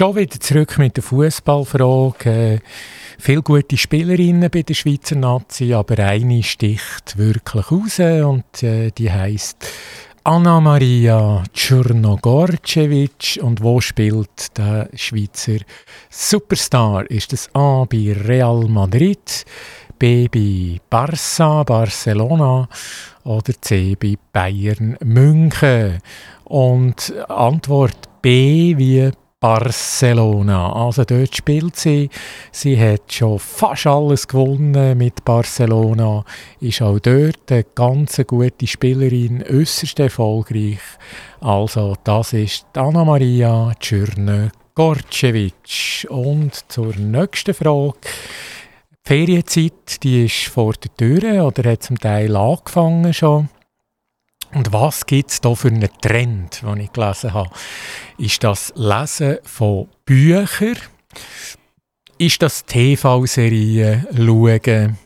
Schon 0.00 0.16
wieder 0.16 0.40
zurück 0.40 0.78
mit 0.78 0.96
der 0.96 1.02
Fußballfrage. 1.04 2.54
Äh, 2.54 2.58
viele 3.18 3.42
gute 3.42 3.76
Spielerinnen 3.76 4.48
bei 4.50 4.62
der 4.62 4.72
Schweizer 4.72 5.14
Nazi, 5.14 5.74
aber 5.74 5.98
eine 5.98 6.42
sticht 6.42 7.18
wirklich 7.18 7.70
raus 7.70 7.98
und 7.98 8.62
äh, 8.62 8.92
die 8.92 9.12
heißt 9.12 9.58
Anna 10.24 10.58
Maria 10.58 11.44
Czernogorcevic 11.52 13.40
und 13.42 13.62
wo 13.62 13.82
spielt 13.82 14.56
der 14.56 14.88
Schweizer 14.94 15.58
Superstar? 16.08 17.04
Ist 17.10 17.34
es 17.34 17.54
A 17.54 17.84
bei 17.84 18.16
Real 18.26 18.68
Madrid, 18.68 19.44
B 19.98 20.28
bei 20.28 20.80
Barça, 20.90 21.62
Barcelona 21.62 22.70
oder 23.24 23.52
C 23.60 23.98
bei 24.00 24.14
Bayern 24.32 24.96
München? 25.04 25.98
Und 26.44 27.12
Antwort 27.28 28.08
B 28.22 28.78
wie 28.78 29.10
Barcelona. 29.40 30.70
Also 30.70 31.04
dort 31.04 31.34
spielt 31.34 31.74
sie. 31.74 32.10
Sie 32.52 32.78
hat 32.78 33.10
schon 33.10 33.38
fast 33.38 33.86
alles 33.86 34.28
gewonnen 34.28 34.98
mit 34.98 35.24
Barcelona. 35.24 36.24
Ist 36.60 36.82
auch 36.82 36.98
dort 36.98 37.50
eine 37.50 37.64
ganz 37.74 38.20
gute 38.26 38.66
Spielerin, 38.66 39.42
äußerst 39.42 39.98
erfolgreich. 39.98 40.80
Also 41.40 41.96
das 42.04 42.34
ist 42.34 42.66
Anna 42.74 43.02
Maria 43.02 43.72
Tschürne 43.80 44.52
Gorcevic. 44.74 46.06
Und 46.10 46.54
zur 46.70 46.94
nächsten 46.96 47.54
Frage. 47.54 47.94
Die 48.02 49.08
Ferienzeit, 49.08 50.02
die 50.02 50.26
ist 50.26 50.48
vor 50.48 50.74
der 50.74 50.94
Tür 50.94 51.46
oder 51.46 51.72
hat 51.72 51.82
zum 51.82 51.98
Teil 51.98 52.36
angefangen 52.36 53.14
schon. 53.14 53.48
Und 54.52 54.72
was 54.72 55.06
gibt 55.06 55.30
es 55.30 55.40
da 55.40 55.54
für 55.54 55.68
einen 55.68 55.88
Trend, 56.00 56.62
den 56.62 56.80
ich 56.80 56.92
gelesen 56.92 57.32
habe? 57.32 57.50
Ist 58.18 58.42
das 58.42 58.72
Lesen 58.76 59.38
von 59.44 59.88
Büchern? 60.04 60.76
Ist 62.18 62.42
das 62.42 62.64
TV-Serien 62.66 64.06
schauen? 64.14 64.98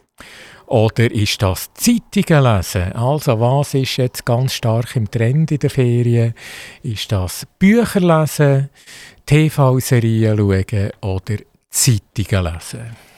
Oder 0.66 1.10
ist 1.10 1.42
das 1.42 1.70
Zeitungen 1.74 2.42
lesen? 2.42 2.92
Also 2.94 3.38
was 3.38 3.74
ist 3.74 3.98
jetzt 3.98 4.24
ganz 4.24 4.54
stark 4.54 4.96
im 4.96 5.10
Trend 5.10 5.52
in 5.52 5.58
der 5.58 5.70
Ferien? 5.70 6.34
Ist 6.82 7.12
das 7.12 7.46
Bücher 7.58 8.00
lesen, 8.00 8.70
TV-Serien 9.26 10.38
schauen 10.38 10.90
oder 11.02 11.36
Zeitungen 11.68 12.52
lesen? 12.52 13.13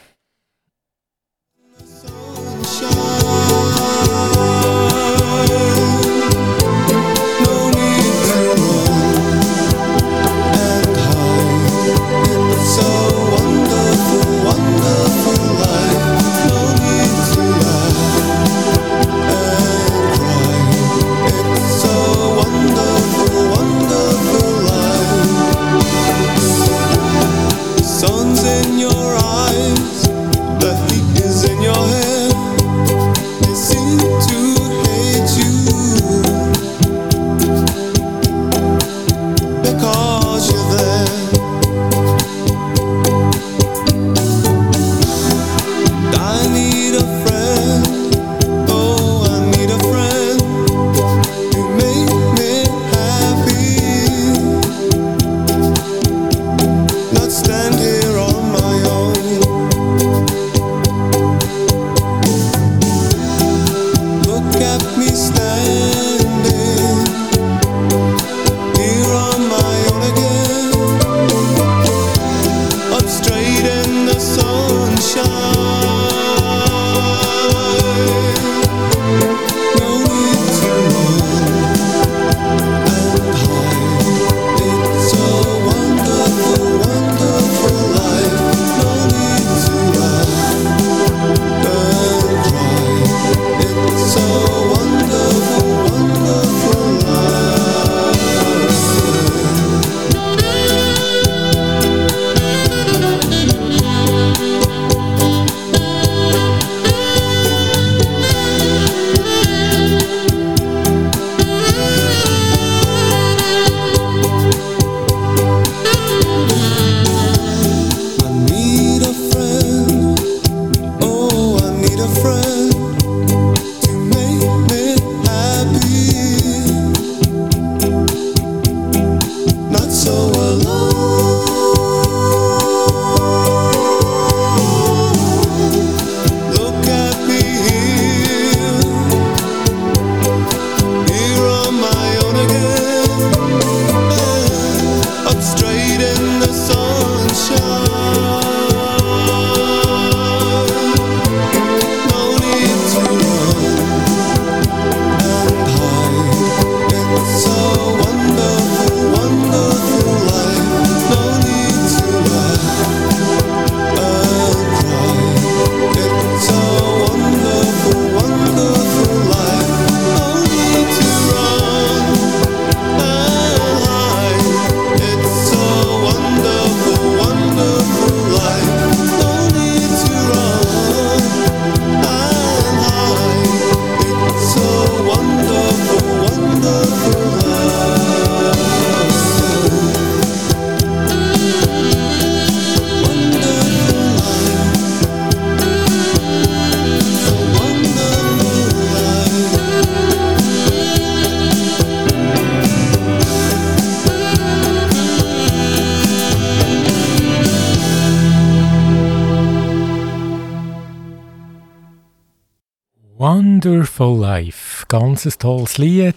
Wonderful 213.56 214.20
Life. 214.20 214.84
Ganz 214.86 215.24
ein 215.24 215.32
tolles 215.38 215.78
Lied. 215.78 216.14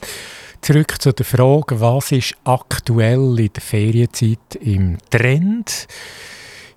Zurück 0.60 1.02
zu 1.02 1.14
der 1.14 1.26
Frage, 1.26 1.80
was 1.80 2.12
ist 2.12 2.36
aktuell 2.44 3.40
in 3.40 3.54
der 3.54 3.62
Ferienzeit 3.62 4.56
im 4.60 4.98
Trend? 5.10 5.88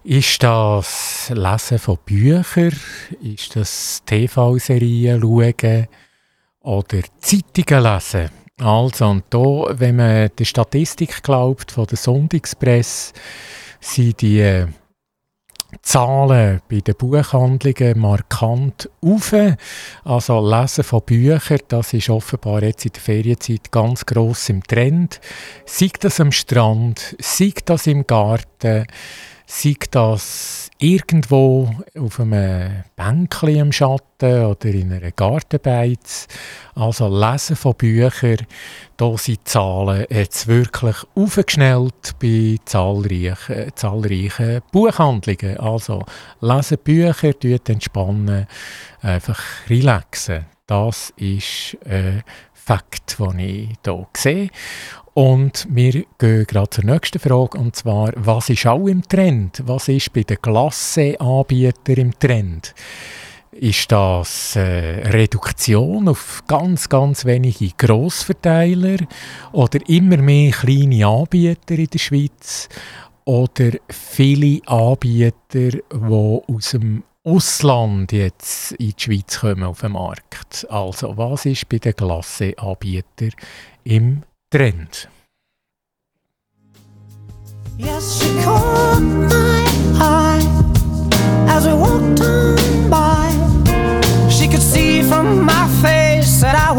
Ist 0.05 0.41
das 0.45 1.33
Lesen 1.35 1.81
von 1.81 1.99
Büchern? 2.05 2.79
Ist 3.21 3.57
das 3.57 4.03
TV-Serien 4.07 5.21
schauen? 5.21 5.89
Oder 6.61 7.01
Zeitungen 7.21 7.83
lesen? 7.83 8.31
Also, 8.61 9.09
und 9.09 9.25
da, 9.31 9.81
wenn 9.81 9.97
man 9.97 10.31
der 10.39 10.45
Statistik 10.45 11.25
glaubt 11.25 11.73
von 11.73 11.87
der 11.87 11.99
Sonntagspresse, 11.99 13.15
sind 13.81 14.21
die 14.21 14.67
Zahlen 15.81 16.61
bei 16.69 16.81
den 16.81 16.95
Buchhandlungen 16.95 17.99
markant 17.99 18.91
auf. 19.01 19.35
Also 20.05 20.51
Lesen 20.51 20.85
von 20.85 21.03
Büchern, 21.03 21.61
das 21.69 21.95
ist 21.95 22.11
offenbar 22.11 22.63
jetzt 22.63 22.85
in 22.85 22.93
der 22.93 23.01
Ferienzeit 23.01 23.73
ganz 23.73 24.05
gross 24.05 24.49
im 24.51 24.63
Trend. 24.63 25.21
Sei 25.65 25.91
das 25.99 26.21
am 26.21 26.31
Strand, 26.33 27.17
sei 27.21 27.53
das 27.65 27.87
im 27.87 28.07
Garten, 28.07 28.87
sei 29.55 29.75
das 29.91 30.71
irgendwo 30.79 31.71
auf 31.97 32.19
einem 32.19 32.85
Bänkchen 32.97 33.57
im 33.57 33.73
Schatten 33.73 34.47
oder 34.47 34.65
in 34.65 34.93
einer 34.93 35.11
Gartenbeiz. 35.11 36.27
Also 36.75 37.07
Lesen 37.07 37.57
von 37.57 37.75
Büchern, 37.75 38.47
da 38.97 39.17
sind 39.19 39.41
die 39.41 39.45
Zahlen 39.45 40.07
jetzt 40.09 40.49
wirklich 40.49 40.97
aufgeschnellt 41.15 42.15
bei 42.19 42.57
zahlreichen, 42.65 43.71
zahlreichen 43.75 44.63
Buchhandlungen. 44.73 45.59
Also 45.59 46.03
lesen 46.41 46.79
Bücher, 46.79 47.35
entspannen, 47.69 48.47
einfach 49.03 49.41
relaxen. 49.69 50.47
Das 50.67 51.13
ist 51.17 51.77
ein 51.85 52.23
Fakt, 52.55 53.19
den 53.19 53.39
ich 53.39 53.69
hier 53.85 54.07
sehe. 54.17 54.49
Und 55.15 55.67
wir 55.71 56.05
gehen 56.19 56.47
gerade 56.47 56.71
zur 56.71 56.85
nächsten 56.85 57.19
Frage, 57.19 57.59
und 57.59 57.77
zwar, 57.77 58.13
was 58.17 58.49
ist 58.49 58.67
auch 58.67 58.87
im 58.87 59.03
Trend? 59.03 59.63
Was 59.67 59.89
ist 59.89 60.13
bei 60.13 60.23
den 60.23 60.41
Klasseanbietern 60.41 61.97
im 61.97 62.19
Trend? 62.19 62.75
Ist 63.51 63.93
das 63.93 64.57
äh, 64.57 65.07
Reduktion 65.11 66.09
auf 66.09 66.43
ganz, 66.49 66.89
ganz 66.89 67.27
wenige 67.27 67.73
Grossverteiler 67.77 68.97
oder 69.53 69.79
immer 69.87 70.17
mehr 70.17 70.53
kleine 70.53 71.07
Anbieter 71.07 71.75
in 71.75 71.89
der 71.89 71.99
Schweiz 71.99 72.71
oder 73.27 73.73
viele 73.91 74.67
Anbieter, 74.67 75.33
die 75.53 75.83
aus 75.93 76.71
dem 76.71 77.05
Ausland 77.23 78.13
jetzt 78.13 78.73
in 78.73 78.95
die 78.97 79.03
Schweiz 79.03 79.41
kommen 79.41 79.65
auf 79.65 79.83
den 79.83 79.93
Markt? 79.93 80.67
Also, 80.71 81.15
was 81.19 81.45
ist 81.45 81.69
bei 81.69 81.77
den 81.77 81.95
Klasseanbietern 81.95 83.33
im 83.85 84.23
Trend? 84.53 85.07
Yes, 87.79 88.21
she 88.21 88.29
caught 88.45 89.01
my 89.01 89.65
eye 89.99 90.43
as 91.49 91.67
we 91.67 91.73
walked 91.73 92.21
on 92.21 92.91
by. 92.91 93.31
She 94.29 94.47
could 94.47 94.61
see 94.61 95.01
from 95.01 95.47
my 95.47 95.67
face 95.81 96.43
that 96.43 96.55
I 96.55 96.72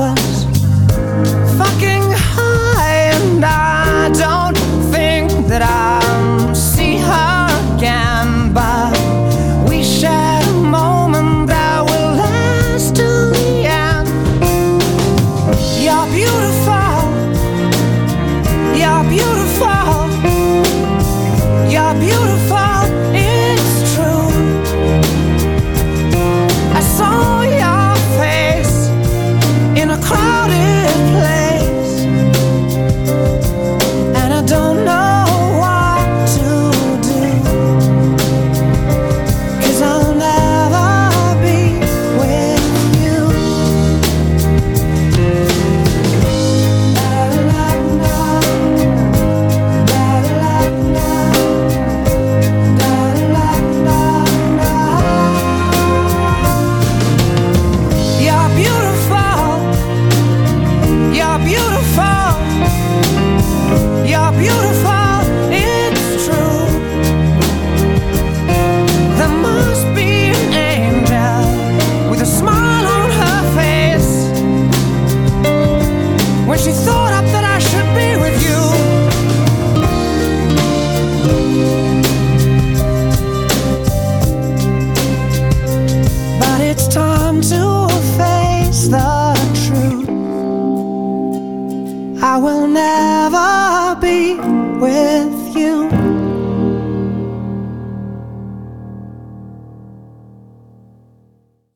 I 92.25 92.37
will 92.37 92.67
never 92.67 93.95
be 94.01 94.35
with 94.79 95.55
you. 95.55 95.89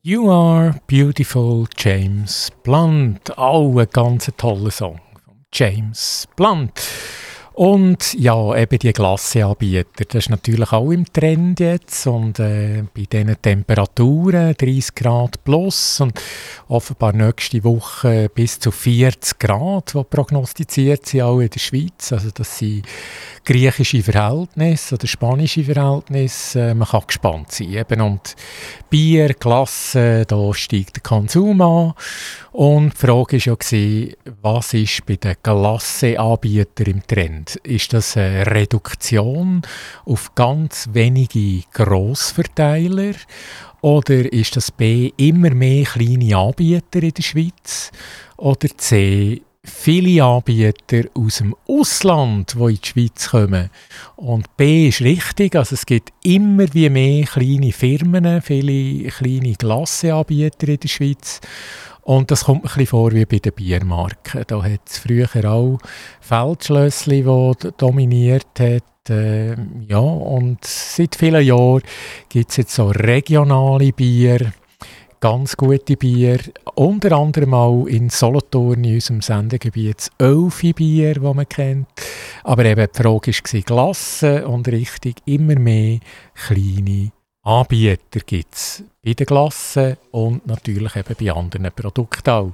You 0.02 0.30
Are 0.30 0.80
Beautiful, 0.86 1.66
James 1.76 2.50
Blunt. 2.64 3.30
Oh, 3.36 3.42
Auch 3.42 3.78
ein 3.78 3.86
ganz 3.92 4.30
toller 4.36 4.70
Song 4.70 5.00
von 5.24 5.44
James 5.52 6.26
Blunt. 6.34 6.72
Und 7.58 8.14
ja, 8.14 8.54
eben 8.54 8.78
die 8.78 8.92
Glasseanbieter, 8.92 10.04
das 10.06 10.26
ist 10.26 10.30
natürlich 10.30 10.70
auch 10.70 10.92
im 10.92 11.12
Trend 11.12 11.58
jetzt 11.58 12.06
und 12.06 12.38
äh, 12.38 12.84
bei 12.94 13.02
diesen 13.12 13.42
Temperaturen, 13.42 14.54
30 14.56 14.94
Grad 14.94 15.42
plus 15.42 16.00
und 16.00 16.12
offenbar 16.68 17.12
nächste 17.12 17.64
Woche 17.64 18.30
bis 18.32 18.60
zu 18.60 18.70
40 18.70 19.40
Grad, 19.40 19.92
die 19.92 20.04
prognostiziert 20.04 21.06
sind, 21.06 21.22
auch 21.22 21.40
in 21.40 21.50
der 21.50 21.58
Schweiz. 21.58 22.12
Also 22.12 22.30
das 22.32 22.58
sind 22.58 22.86
griechische 23.44 24.04
Verhältnisse 24.04 24.94
oder 24.94 25.08
spanische 25.08 25.64
Verhältnisse, 25.64 26.60
äh, 26.60 26.74
man 26.74 26.86
kann 26.86 27.02
gespannt 27.08 27.50
sein. 27.50 27.72
Eben. 27.72 28.00
Und 28.02 28.36
Bier, 28.88 29.34
Glasse, 29.34 30.24
da 30.28 30.54
steigt 30.54 30.94
der 30.94 31.02
Konsum 31.02 31.60
an. 31.60 31.94
Und 32.52 32.92
die 32.92 33.06
Frage 33.06 33.38
war 33.46 33.78
ja, 33.78 34.14
was 34.42 34.74
ist 34.74 35.06
bei 35.06 35.16
den 35.16 35.34
Glasseanbietern 35.42 36.86
im 36.86 37.06
Trend? 37.06 37.47
Ist 37.56 37.92
das 37.92 38.16
eine 38.16 38.46
Reduktion 38.46 39.62
auf 40.04 40.34
ganz 40.34 40.88
wenige 40.92 41.62
Grossverteiler? 41.72 43.14
Oder 43.80 44.32
ist 44.32 44.56
das 44.56 44.70
B 44.70 45.12
immer 45.16 45.50
mehr 45.50 45.84
kleine 45.84 46.36
Anbieter 46.36 47.02
in 47.02 47.14
der 47.14 47.22
Schweiz? 47.22 47.90
Oder 48.36 48.68
C 48.76 49.42
viele 49.68 50.24
Anbieter 50.24 51.04
aus 51.14 51.38
dem 51.38 51.54
Ausland, 51.66 52.54
die 52.54 52.58
in 52.58 52.78
die 52.82 52.88
Schweiz 52.88 53.28
kommen. 53.30 53.70
Und 54.16 54.56
B 54.56 54.88
ist 54.88 55.00
richtig, 55.00 55.54
also 55.56 55.74
es 55.74 55.86
gibt 55.86 56.12
immer 56.22 56.66
wie 56.72 56.88
mehr 56.88 57.24
kleine 57.24 57.72
Firmen, 57.72 58.42
viele 58.42 59.10
kleine 59.10 59.52
Glasseanbieter 59.54 60.68
in 60.68 60.80
der 60.80 60.88
Schweiz. 60.88 61.40
Und 62.08 62.30
das 62.30 62.44
kommt 62.44 62.64
mir 62.64 62.70
ein 62.70 62.72
bisschen 62.72 62.86
vor 62.86 63.12
wie 63.12 63.26
bei 63.26 63.38
den 63.38 63.52
Biermarken. 63.52 64.42
Da 64.46 64.62
hat 64.62 64.80
es 64.86 64.96
früher 64.96 65.28
auch 65.44 65.78
Feldschlössli, 66.22 67.22
die 67.22 67.70
dominiert 67.76 68.46
hat. 68.58 69.10
Äh, 69.10 69.54
ja, 69.86 69.98
und 69.98 70.64
seit 70.64 71.16
vielen 71.16 71.44
Jahren 71.44 71.82
gibt 72.30 72.48
es 72.48 72.56
jetzt 72.56 72.74
so 72.74 72.86
regionale 72.86 73.92
Bier, 73.92 74.54
ganz 75.20 75.54
gute 75.54 75.98
Bier. 75.98 76.38
Unter 76.76 77.12
anderem 77.12 77.52
auch 77.52 77.84
in 77.84 78.08
Solothurn, 78.08 78.84
in 78.84 78.94
unserem 78.94 79.20
Sendegebiet, 79.20 79.98
das 79.98 80.10
Ölfi-Bier, 80.18 81.12
das 81.12 81.34
man 81.34 81.46
kennt. 81.46 81.88
Aber 82.42 82.64
eben 82.64 82.88
die 82.90 83.02
Frage 83.02 83.32
war 83.32 83.60
Glasse 83.60 84.48
und 84.48 84.66
richtig 84.68 85.16
immer 85.26 85.58
mehr 85.58 85.98
kleine 86.46 87.12
Anbieter 87.48 88.20
gibt 88.26 88.54
es 88.54 88.82
bei 89.02 89.14
den 89.14 89.24
Glassen 89.26 89.96
und 90.10 90.46
natürlich 90.46 90.96
eben 90.96 91.16
bei 91.18 91.32
anderen 91.32 91.72
Produkten 91.72 92.30
auch. 92.30 92.52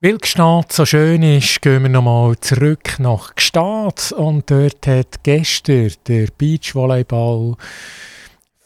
Weil 0.00 0.16
Gstaad 0.18 0.72
so 0.72 0.86
schön 0.86 1.22
ist, 1.22 1.60
gehen 1.60 1.82
wir 1.82 1.90
nochmal 1.90 2.38
zurück 2.38 2.98
nach 2.98 3.34
Gstaad 3.34 4.12
und 4.12 4.50
dort 4.50 4.86
hat 4.86 5.22
gestern 5.22 5.92
der 6.06 6.28
Beachvolleyball 6.38 7.56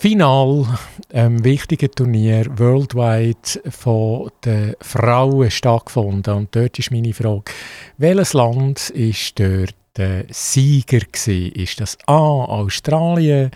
Final, 0.00 0.78
ähm, 1.12 1.42
wichtigen 1.42 1.90
Turnier 1.90 2.46
worldwide 2.56 3.60
von 3.70 4.30
den 4.44 4.76
Frauen 4.80 5.50
stattgefunden. 5.50 6.32
Und 6.32 6.54
dort 6.54 6.78
ist 6.78 6.92
meine 6.92 7.12
Frage, 7.12 7.50
welches 7.96 8.34
Land 8.34 8.90
ist 8.90 9.40
dort 9.40 9.74
der 9.96 10.26
Sieger 10.30 11.00
gewesen? 11.00 11.52
Ist 11.52 11.80
das 11.80 11.98
A. 12.06 12.14
Australien, 12.14 13.50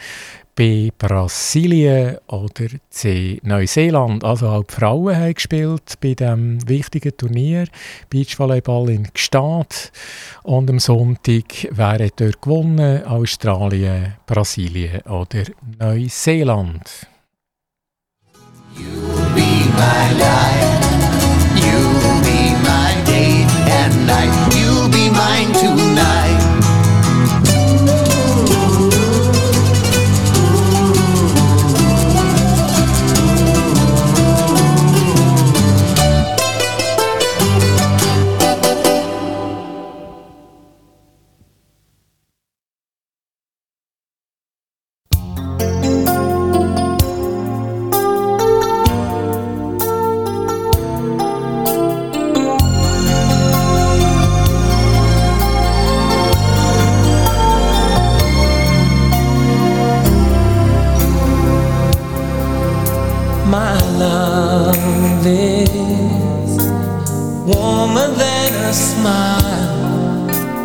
B. 0.54 0.90
Brasilien 0.96 2.18
oder 2.26 2.66
C. 2.90 3.40
Neuseeland. 3.42 4.22
Also 4.22 4.48
auch 4.48 4.64
die 4.64 4.74
Frauen 4.74 5.16
haben 5.16 5.34
gespielt 5.34 5.94
bei 6.00 6.14
diesem 6.14 6.68
wichtigen 6.68 7.16
Turnier 7.16 7.66
Beachvolleyball 8.10 8.90
in 8.90 9.08
Gstaad. 9.14 9.92
Und 10.42 10.68
am 10.68 10.78
Sonntag 10.78 11.68
wäre 11.70 12.10
dort 12.14 12.42
gewonnen 12.42 13.04
Australien, 13.04 14.14
Brasilien 14.26 15.00
oder 15.02 15.44
Neuseeland. 15.78 17.06
You 18.76 18.84
be 19.34 19.70
my 19.74 20.12
life, 20.18 20.82
you 21.56 21.80
be 22.22 22.56
my 22.62 22.94
day 23.06 23.46
and 23.70 24.06
night, 24.06 24.54
you'll 24.54 24.88
be 24.88 25.10
mine 25.10 25.52
tonight. 25.52 25.91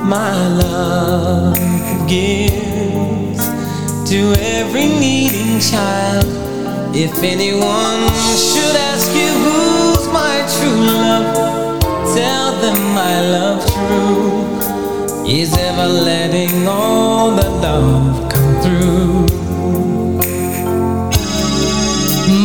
my 0.08 0.47
love 0.47 1.58
gives 2.08 3.43
to 4.10 4.34
every 4.39 4.88
needing 4.88 5.60
child. 5.60 6.26
If 6.95 7.22
anyone 7.22 8.08
should 8.39 8.76
ask 8.89 9.12
you 9.12 9.32
who's 9.43 10.08
my 10.14 10.36
true 10.55 10.82
love, 10.86 11.82
tell 12.16 12.53
them 12.62 12.80
my 12.95 13.20
love 13.36 13.62
true 13.74 15.28
is 15.28 15.53
ever 15.58 15.88
letting 15.88 16.66
all 16.66 17.32
the 17.32 17.49
love 17.49 18.32
come 18.32 18.62
through. 18.62 19.28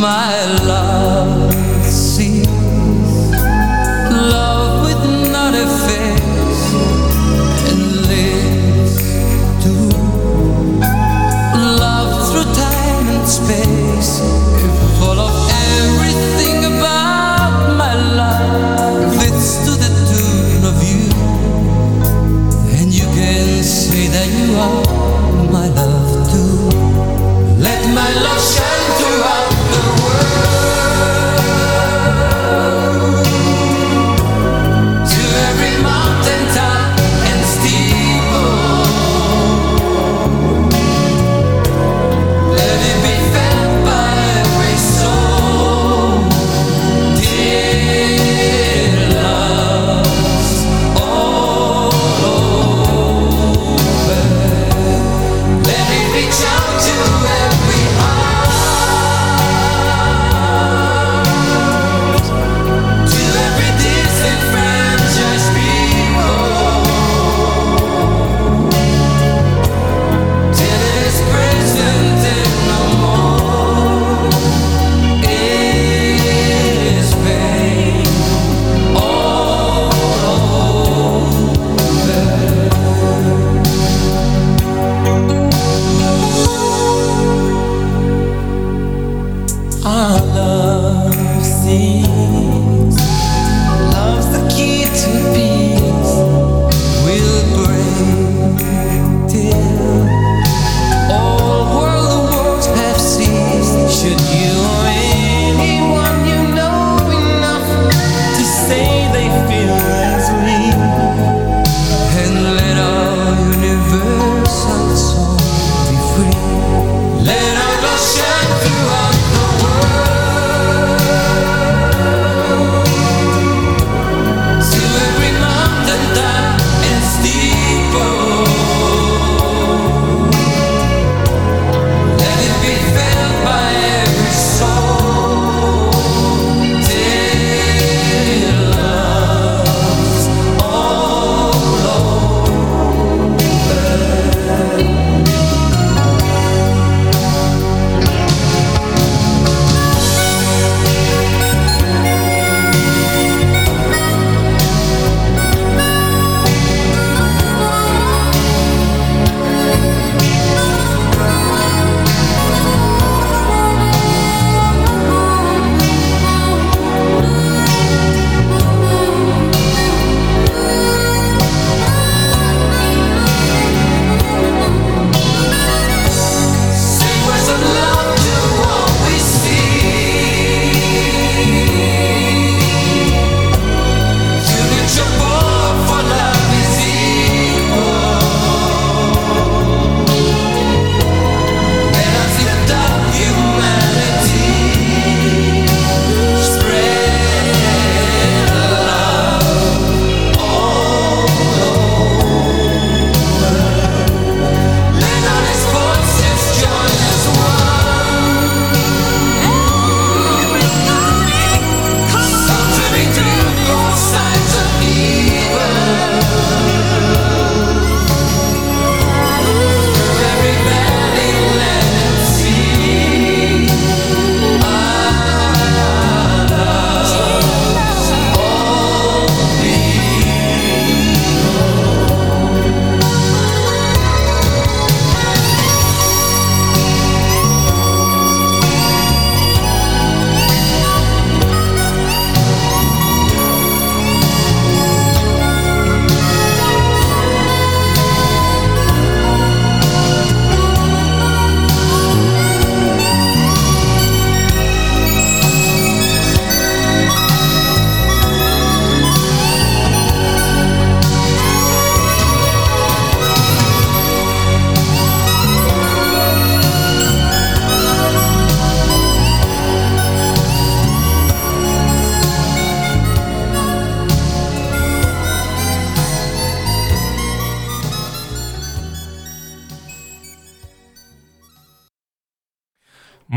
My 0.01 0.35
love 0.65 1.12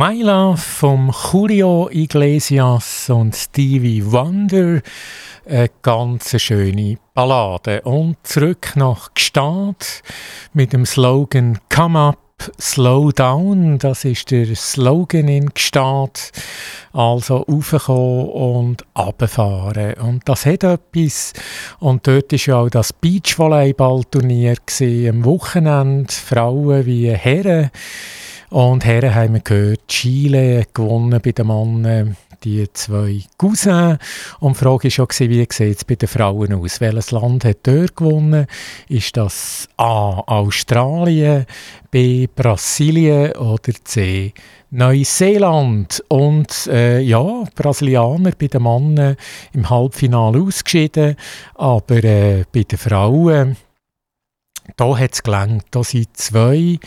My 0.07 0.23
Love 0.23 0.59
vom 0.59 1.11
Julio 1.11 1.89
Iglesias 1.91 3.11
und 3.11 3.35
Stevie 3.35 4.05
Wonder. 4.05 4.81
Eine 5.45 5.71
ganz 5.83 6.41
schöne 6.41 6.99
Ballade. 7.13 7.81
Und 7.83 8.17
zurück 8.23 8.75
nach 8.77 9.13
Gstaad 9.15 10.03
mit 10.53 10.73
dem 10.73 10.87
Slogan 10.87 11.59
Come 11.75 11.99
Up, 11.99 12.53
Slow 12.61 13.11
Down. 13.11 13.79
Das 13.79 14.05
ist 14.05 14.31
der 14.31 14.55
Slogan 14.55 15.27
in 15.27 15.53
Gstaad. 15.53 16.31
Also 16.93 17.39
raufkommen 17.39 18.29
und 18.29 18.85
runterfahren. 18.97 19.95
Und 19.95 20.29
das 20.29 20.47
hat 20.47 20.63
etwas. 20.63 21.33
Und 21.81 22.07
dort 22.07 22.31
war 22.31 22.39
ja 22.39 22.57
auch 22.61 22.71
das 22.71 22.93
Beachvolleyball-Turnier 22.93 24.55
am 25.09 25.25
Wochenende. 25.25 26.13
Frauen 26.13 26.87
wie 26.87 27.11
Herren. 27.11 27.73
Und 28.57 28.87
Herren 28.87 29.15
haben 29.15 29.35
wir 29.35 29.41
gehört, 29.41 29.87
Chile 29.87 30.65
gewonnen 30.73 31.21
bei 31.23 31.33
den 31.33 31.47
Männern, 31.47 32.17
die 32.43 32.67
zwei 32.73 33.23
Cousins. 33.37 33.99
Und 34.41 34.57
die 34.57 34.59
Frage 34.59 34.85
war 34.85 34.91
schon, 34.91 35.09
wie 35.29 35.47
sieht 35.51 35.77
es 35.77 35.85
bei 35.85 35.95
den 35.95 36.09
Frauen 36.09 36.55
aus? 36.55 36.81
Welches 36.81 37.11
Land 37.11 37.45
hat 37.45 37.59
dort 37.65 37.95
gewonnen? 37.95 38.47
Ist 38.89 39.15
das 39.19 39.69
A. 39.77 40.23
Australien, 40.27 41.45
B. 41.91 42.29
Brasilien 42.35 43.33
oder 43.33 43.75
C. 43.85 44.33
Neuseeland 44.71 46.03
und 46.09 46.67
äh, 46.69 47.01
ja, 47.01 47.45
Brasilianer 47.55 48.33
bei 48.39 48.47
den 48.47 48.63
Männern 48.63 49.17
im 49.53 49.69
Halbfinale 49.69 50.41
ausgeschieden, 50.41 51.17
aber 51.57 52.03
äh, 52.03 52.45
bei 52.51 52.63
den 52.63 52.79
Frauen, 52.79 53.57
da 54.77 54.99
hat 54.99 55.15
es 55.15 55.23
gelangt. 55.23 55.67
Da 55.71 55.85
sind 55.85 56.17
zwei 56.17 56.79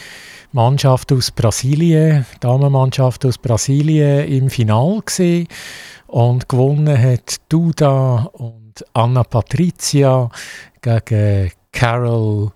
Mannschaft 0.51 1.11
aus 1.11 1.31
Brasilien, 1.31 2.25
Damenmannschaft 2.39 3.25
aus 3.25 3.37
Brasilien 3.37 4.27
im 4.27 4.49
Final 4.49 5.01
und 6.07 6.49
gewonnen 6.49 7.01
hat 7.01 7.35
Duda 7.49 8.29
und 8.33 8.85
Anna 8.93 9.23
Patricia 9.23 10.29
gegen 10.81 11.51
Carol 11.71 12.51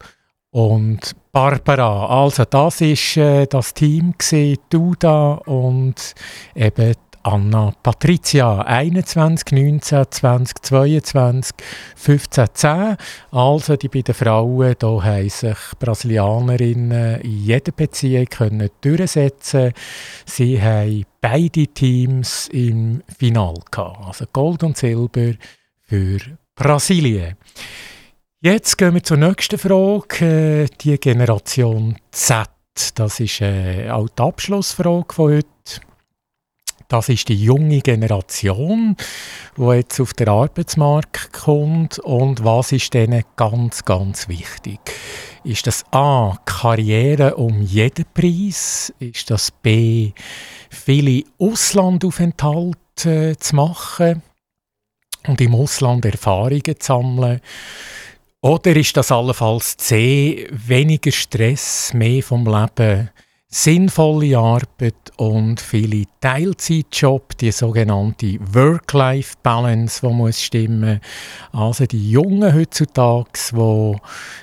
und 0.52 1.16
Barbara. 1.32 2.24
Also 2.24 2.46
das 2.46 2.82
ist 2.82 3.18
äh, 3.18 3.46
das 3.48 3.74
Team 3.74 4.14
gesehen, 4.18 4.58
Duda 4.70 5.34
und 5.46 6.14
eben 6.56 6.96
Anna 7.24 7.74
Patricia 7.82 8.62
21, 8.62 9.52
19, 9.52 10.06
20, 10.12 10.62
22, 10.62 11.56
15, 11.96 12.46
10. 12.54 12.98
Also 13.32 13.78
die 13.78 13.88
beiden 13.88 14.14
Frauen, 14.14 14.76
da 14.78 15.04
haben 15.04 15.30
sich 15.30 15.58
Brasilianerinnen 15.80 17.22
in 17.22 17.44
jeder 17.46 17.72
Beziehung 17.72 18.26
können 18.26 18.70
durchsetzen. 18.82 19.72
Sie 20.26 20.62
haben 20.62 21.06
beide 21.22 21.68
Teams 21.68 22.50
im 22.50 23.02
Final 23.18 23.56
gehabt. 23.72 24.06
Also 24.06 24.26
Gold 24.34 24.64
und 24.64 24.78
Silber 24.78 25.34
für 25.82 26.20
Brasilien. 26.56 27.38
Jetzt 28.42 28.78
gehen 28.78 28.94
wir 28.94 29.04
zur 29.04 29.18
nächsten 29.18 29.58
Frage. 29.58 30.66
Die 30.82 30.98
Generation 30.98 31.96
Z. 32.12 32.50
Das 32.96 33.20
ist 33.22 33.40
äh, 33.40 33.90
auch 33.90 34.10
die 34.10 34.22
Abschlussfrage 34.22 35.14
von 35.14 35.32
heute. 35.32 35.48
Das 36.88 37.10
ist 37.10 37.30
die 37.30 37.42
junge 37.42 37.82
Generation, 37.82 38.96
die 39.58 39.76
jetzt 39.76 40.00
auf 40.00 40.14
den 40.14 40.30
Arbeitsmarkt 40.30 41.34
kommt. 41.34 42.00
Und 42.00 42.44
was 42.44 42.72
ist 42.72 42.94
denen 42.94 43.24
ganz, 43.36 43.86
ganz 43.86 44.28
wichtig? 44.28 44.80
Ist 45.44 45.68
das 45.68 45.84
A, 45.92 46.38
Karriere 46.46 47.36
um 47.36 47.62
jeden 47.62 48.06
Preis? 48.14 48.94
Ist 49.00 49.30
das 49.30 49.52
B, 49.52 50.12
viele 50.70 51.24
Auslandaufenthalte 51.38 53.32
äh, 53.32 53.36
zu 53.38 53.56
machen 53.56 54.22
und 55.28 55.42
im 55.42 55.56
Ausland 55.56 56.06
Erfahrungen 56.06 56.80
zu 56.80 56.86
sammeln? 56.86 57.42
Oder 58.42 58.76
ist 58.76 58.96
das 58.98 59.12
allenfalls 59.12 59.78
C, 59.78 60.48
weniger 60.52 61.12
Stress, 61.12 61.94
mehr 61.94 62.22
vom 62.22 62.46
Leben 62.46 63.10
sinnvolle 63.56 64.36
Arbeit 64.36 64.95
und 65.18 65.62
viele 65.62 66.06
Teilzeitjobs, 66.22 67.38
die 67.38 67.51
sogenannte 67.51 68.39
Work-Life-Balance, 68.51 70.01
die 70.01 70.12
muss 70.12 70.41
stimmen. 70.41 70.99
Also 71.51 71.86
die 71.86 72.10
Jungen 72.10 72.51
heutzutage, 72.51 73.30
die 73.51 73.95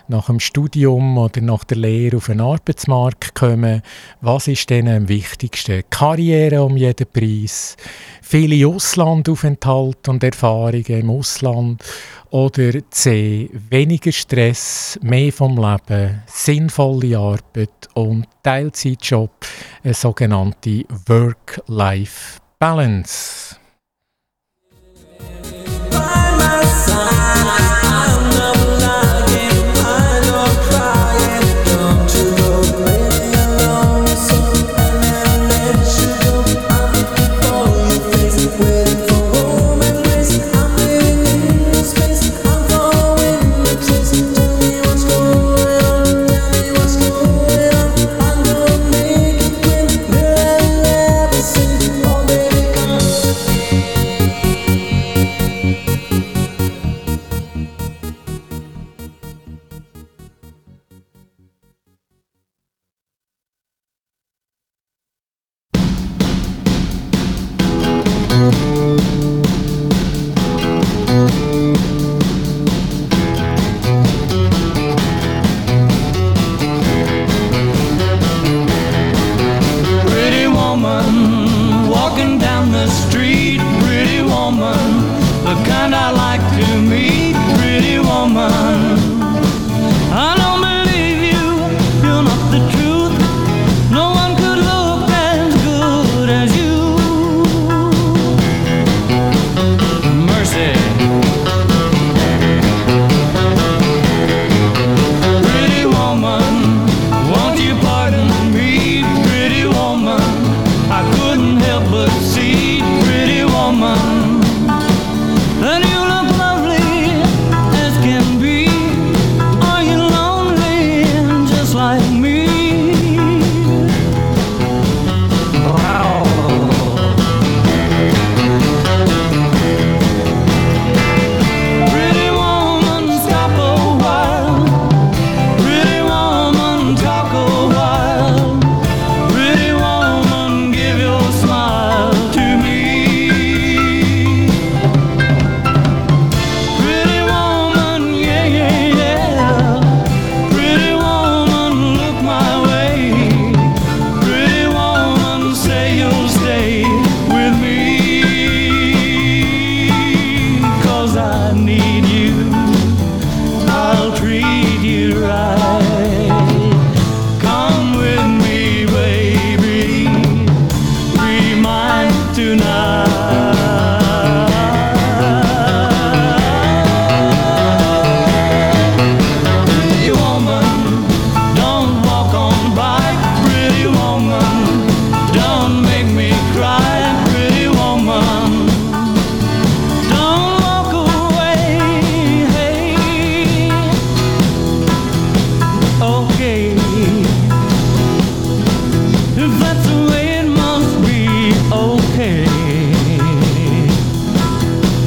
nach 0.07 0.27
dem 0.27 0.39
Studium 0.39 1.19
oder 1.19 1.41
nach 1.41 1.65
der 1.65 1.79
Lehre 1.79 2.19
auf 2.19 2.27
den 2.27 2.41
Arbeitsmarkt 2.41 3.35
kommen, 3.35 3.83
was 4.21 4.47
ist 4.47 4.71
denen 4.71 4.97
am 4.97 5.09
wichtigsten? 5.09 5.83
Karriere 5.91 6.63
um 6.63 6.77
jeden 6.77 7.09
Preis, 7.13 7.77
viele 8.23 8.65
Auslandaufenthalte 8.69 10.13
und 10.13 10.23
Erfahrungen 10.23 10.85
im 10.85 11.11
Ausland 11.11 11.83
oder 12.31 12.73
C. 12.91 13.49
Weniger 13.71 14.13
Stress, 14.13 14.99
mehr 15.03 15.33
vom 15.33 15.57
Leben, 15.57 16.23
sinnvolle 16.27 17.19
Arbeit 17.19 17.89
und 17.95 18.27
Teilzeitjob, 18.43 19.31
eine 19.83 19.95
sogenannte 19.95 20.85
Work-Life-Balance. 21.07 23.57
okay. 26.91 27.40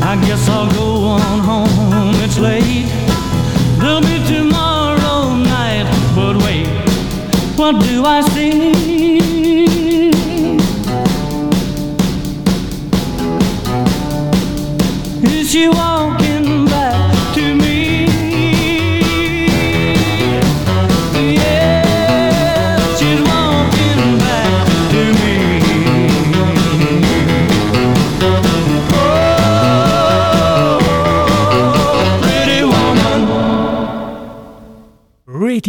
I 0.02 0.16
guess 0.26 0.48
I'll 0.50 0.72
go 0.74 1.06
on 1.06 1.40
home. 1.40 2.16
It's 2.24 2.38
late. 2.38 2.88
There'll 3.80 4.02
be 4.02 4.20
tomorrow 4.28 5.36
night, 5.36 5.88
but 6.16 6.36
wait, 6.44 6.68
what 7.58 7.82
do 7.84 8.06
I 8.06 8.22
see? 8.22 8.73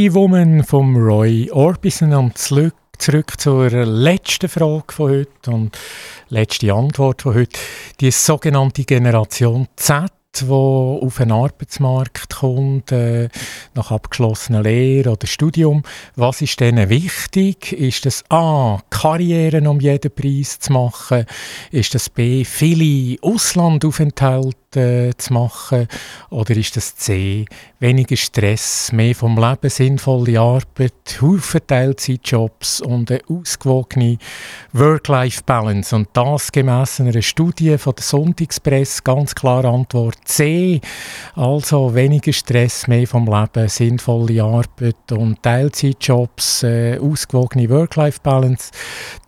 Ready 0.04 0.14
Woman 0.14 0.62
vom 0.62 0.96
Roy 0.98 1.50
Orbison 1.50 2.12
und 2.12 2.36
zurück, 2.36 2.74
zurück 2.98 3.40
zur 3.40 3.70
letzten 3.70 4.50
Frage 4.50 4.92
von 4.92 5.10
heute 5.10 5.50
und 5.50 5.78
letzte 6.28 6.74
Antwort 6.74 7.22
von 7.22 7.34
heute. 7.34 7.58
Die 8.00 8.10
sogenannte 8.10 8.84
Generation 8.84 9.66
Z, 9.76 10.12
die 10.38 10.44
auf 10.44 11.16
den 11.16 11.32
Arbeitsmarkt 11.32 12.34
kommt, 12.34 12.92
äh, 12.92 13.30
nach 13.72 13.92
abgeschlossener 13.92 14.62
Lehre 14.62 15.12
oder 15.12 15.26
Studium. 15.26 15.82
Was 16.16 16.42
ist 16.42 16.60
denen 16.60 16.90
wichtig? 16.90 17.72
Ist 17.72 18.04
das 18.04 18.24
A, 18.28 18.80
Karrieren 18.90 19.66
um 19.66 19.80
jeden 19.80 20.14
Preis 20.14 20.58
zu 20.58 20.74
machen? 20.74 21.24
Ist 21.70 21.94
das 21.94 22.10
B, 22.10 22.44
viele 22.44 23.16
Auslandaufenthalte 23.22 24.63
äh, 24.76 25.12
zu 25.16 25.32
machen? 25.32 25.88
Oder 26.30 26.56
ist 26.56 26.76
das 26.76 26.96
C, 26.96 27.44
weniger 27.80 28.16
Stress, 28.16 28.92
mehr 28.92 29.14
vom 29.14 29.36
Leben, 29.36 29.70
sinnvolle 29.70 30.40
Arbeit, 30.40 31.18
Haufen 31.20 31.60
Teilzeitjobs 31.66 32.80
und 32.80 33.10
eine 33.10 33.20
ausgewogene 33.28 34.18
Work-Life-Balance? 34.72 35.94
Und 35.94 36.08
das 36.12 36.52
gemäss 36.52 37.00
einer 37.00 37.20
Studie 37.22 37.76
von 37.78 37.94
der 37.94 38.04
Sonntagspresse 38.04 39.02
ganz 39.02 39.34
klare 39.34 39.68
Antwort 39.68 40.18
C. 40.24 40.80
Also 41.34 41.94
weniger 41.94 42.32
Stress, 42.32 42.86
mehr 42.88 43.06
vom 43.06 43.26
Leben, 43.26 43.68
sinnvolle 43.68 44.42
Arbeit 44.42 45.12
und 45.12 45.42
Teilzeitjobs, 45.42 46.62
äh, 46.62 46.98
ausgewogene 46.98 47.68
Work-Life-Balance. 47.68 48.70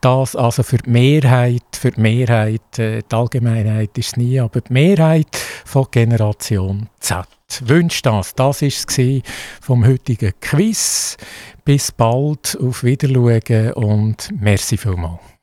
Das 0.01 0.37
also 0.37 0.63
für 0.63 0.79
die 0.79 0.91
Mehrheit, 0.91 1.63
für 1.73 1.91
die 1.91 2.01
Mehrheit, 2.01 2.79
äh, 2.79 3.03
die 3.03 3.15
Allgemeinheit 3.15 3.97
ist 3.99 4.07
es 4.07 4.17
nie, 4.17 4.39
aber 4.39 4.61
die 4.61 4.73
Mehrheit 4.73 5.36
von 5.65 5.87
Generation 5.91 6.89
Z 7.01 7.27
wünscht 7.65 8.07
das. 8.07 8.35
Das 8.35 8.63
war 8.63 8.69
es 8.69 9.23
vom 9.61 9.87
heutigen 9.87 10.33
Quiz. 10.41 11.17
Bis 11.65 11.93
bald, 11.93 12.57
auf 12.61 12.85
Wiedersehen 12.85 13.73
und 13.73 14.31
merci 14.41 14.77
vielmals. 14.77 15.36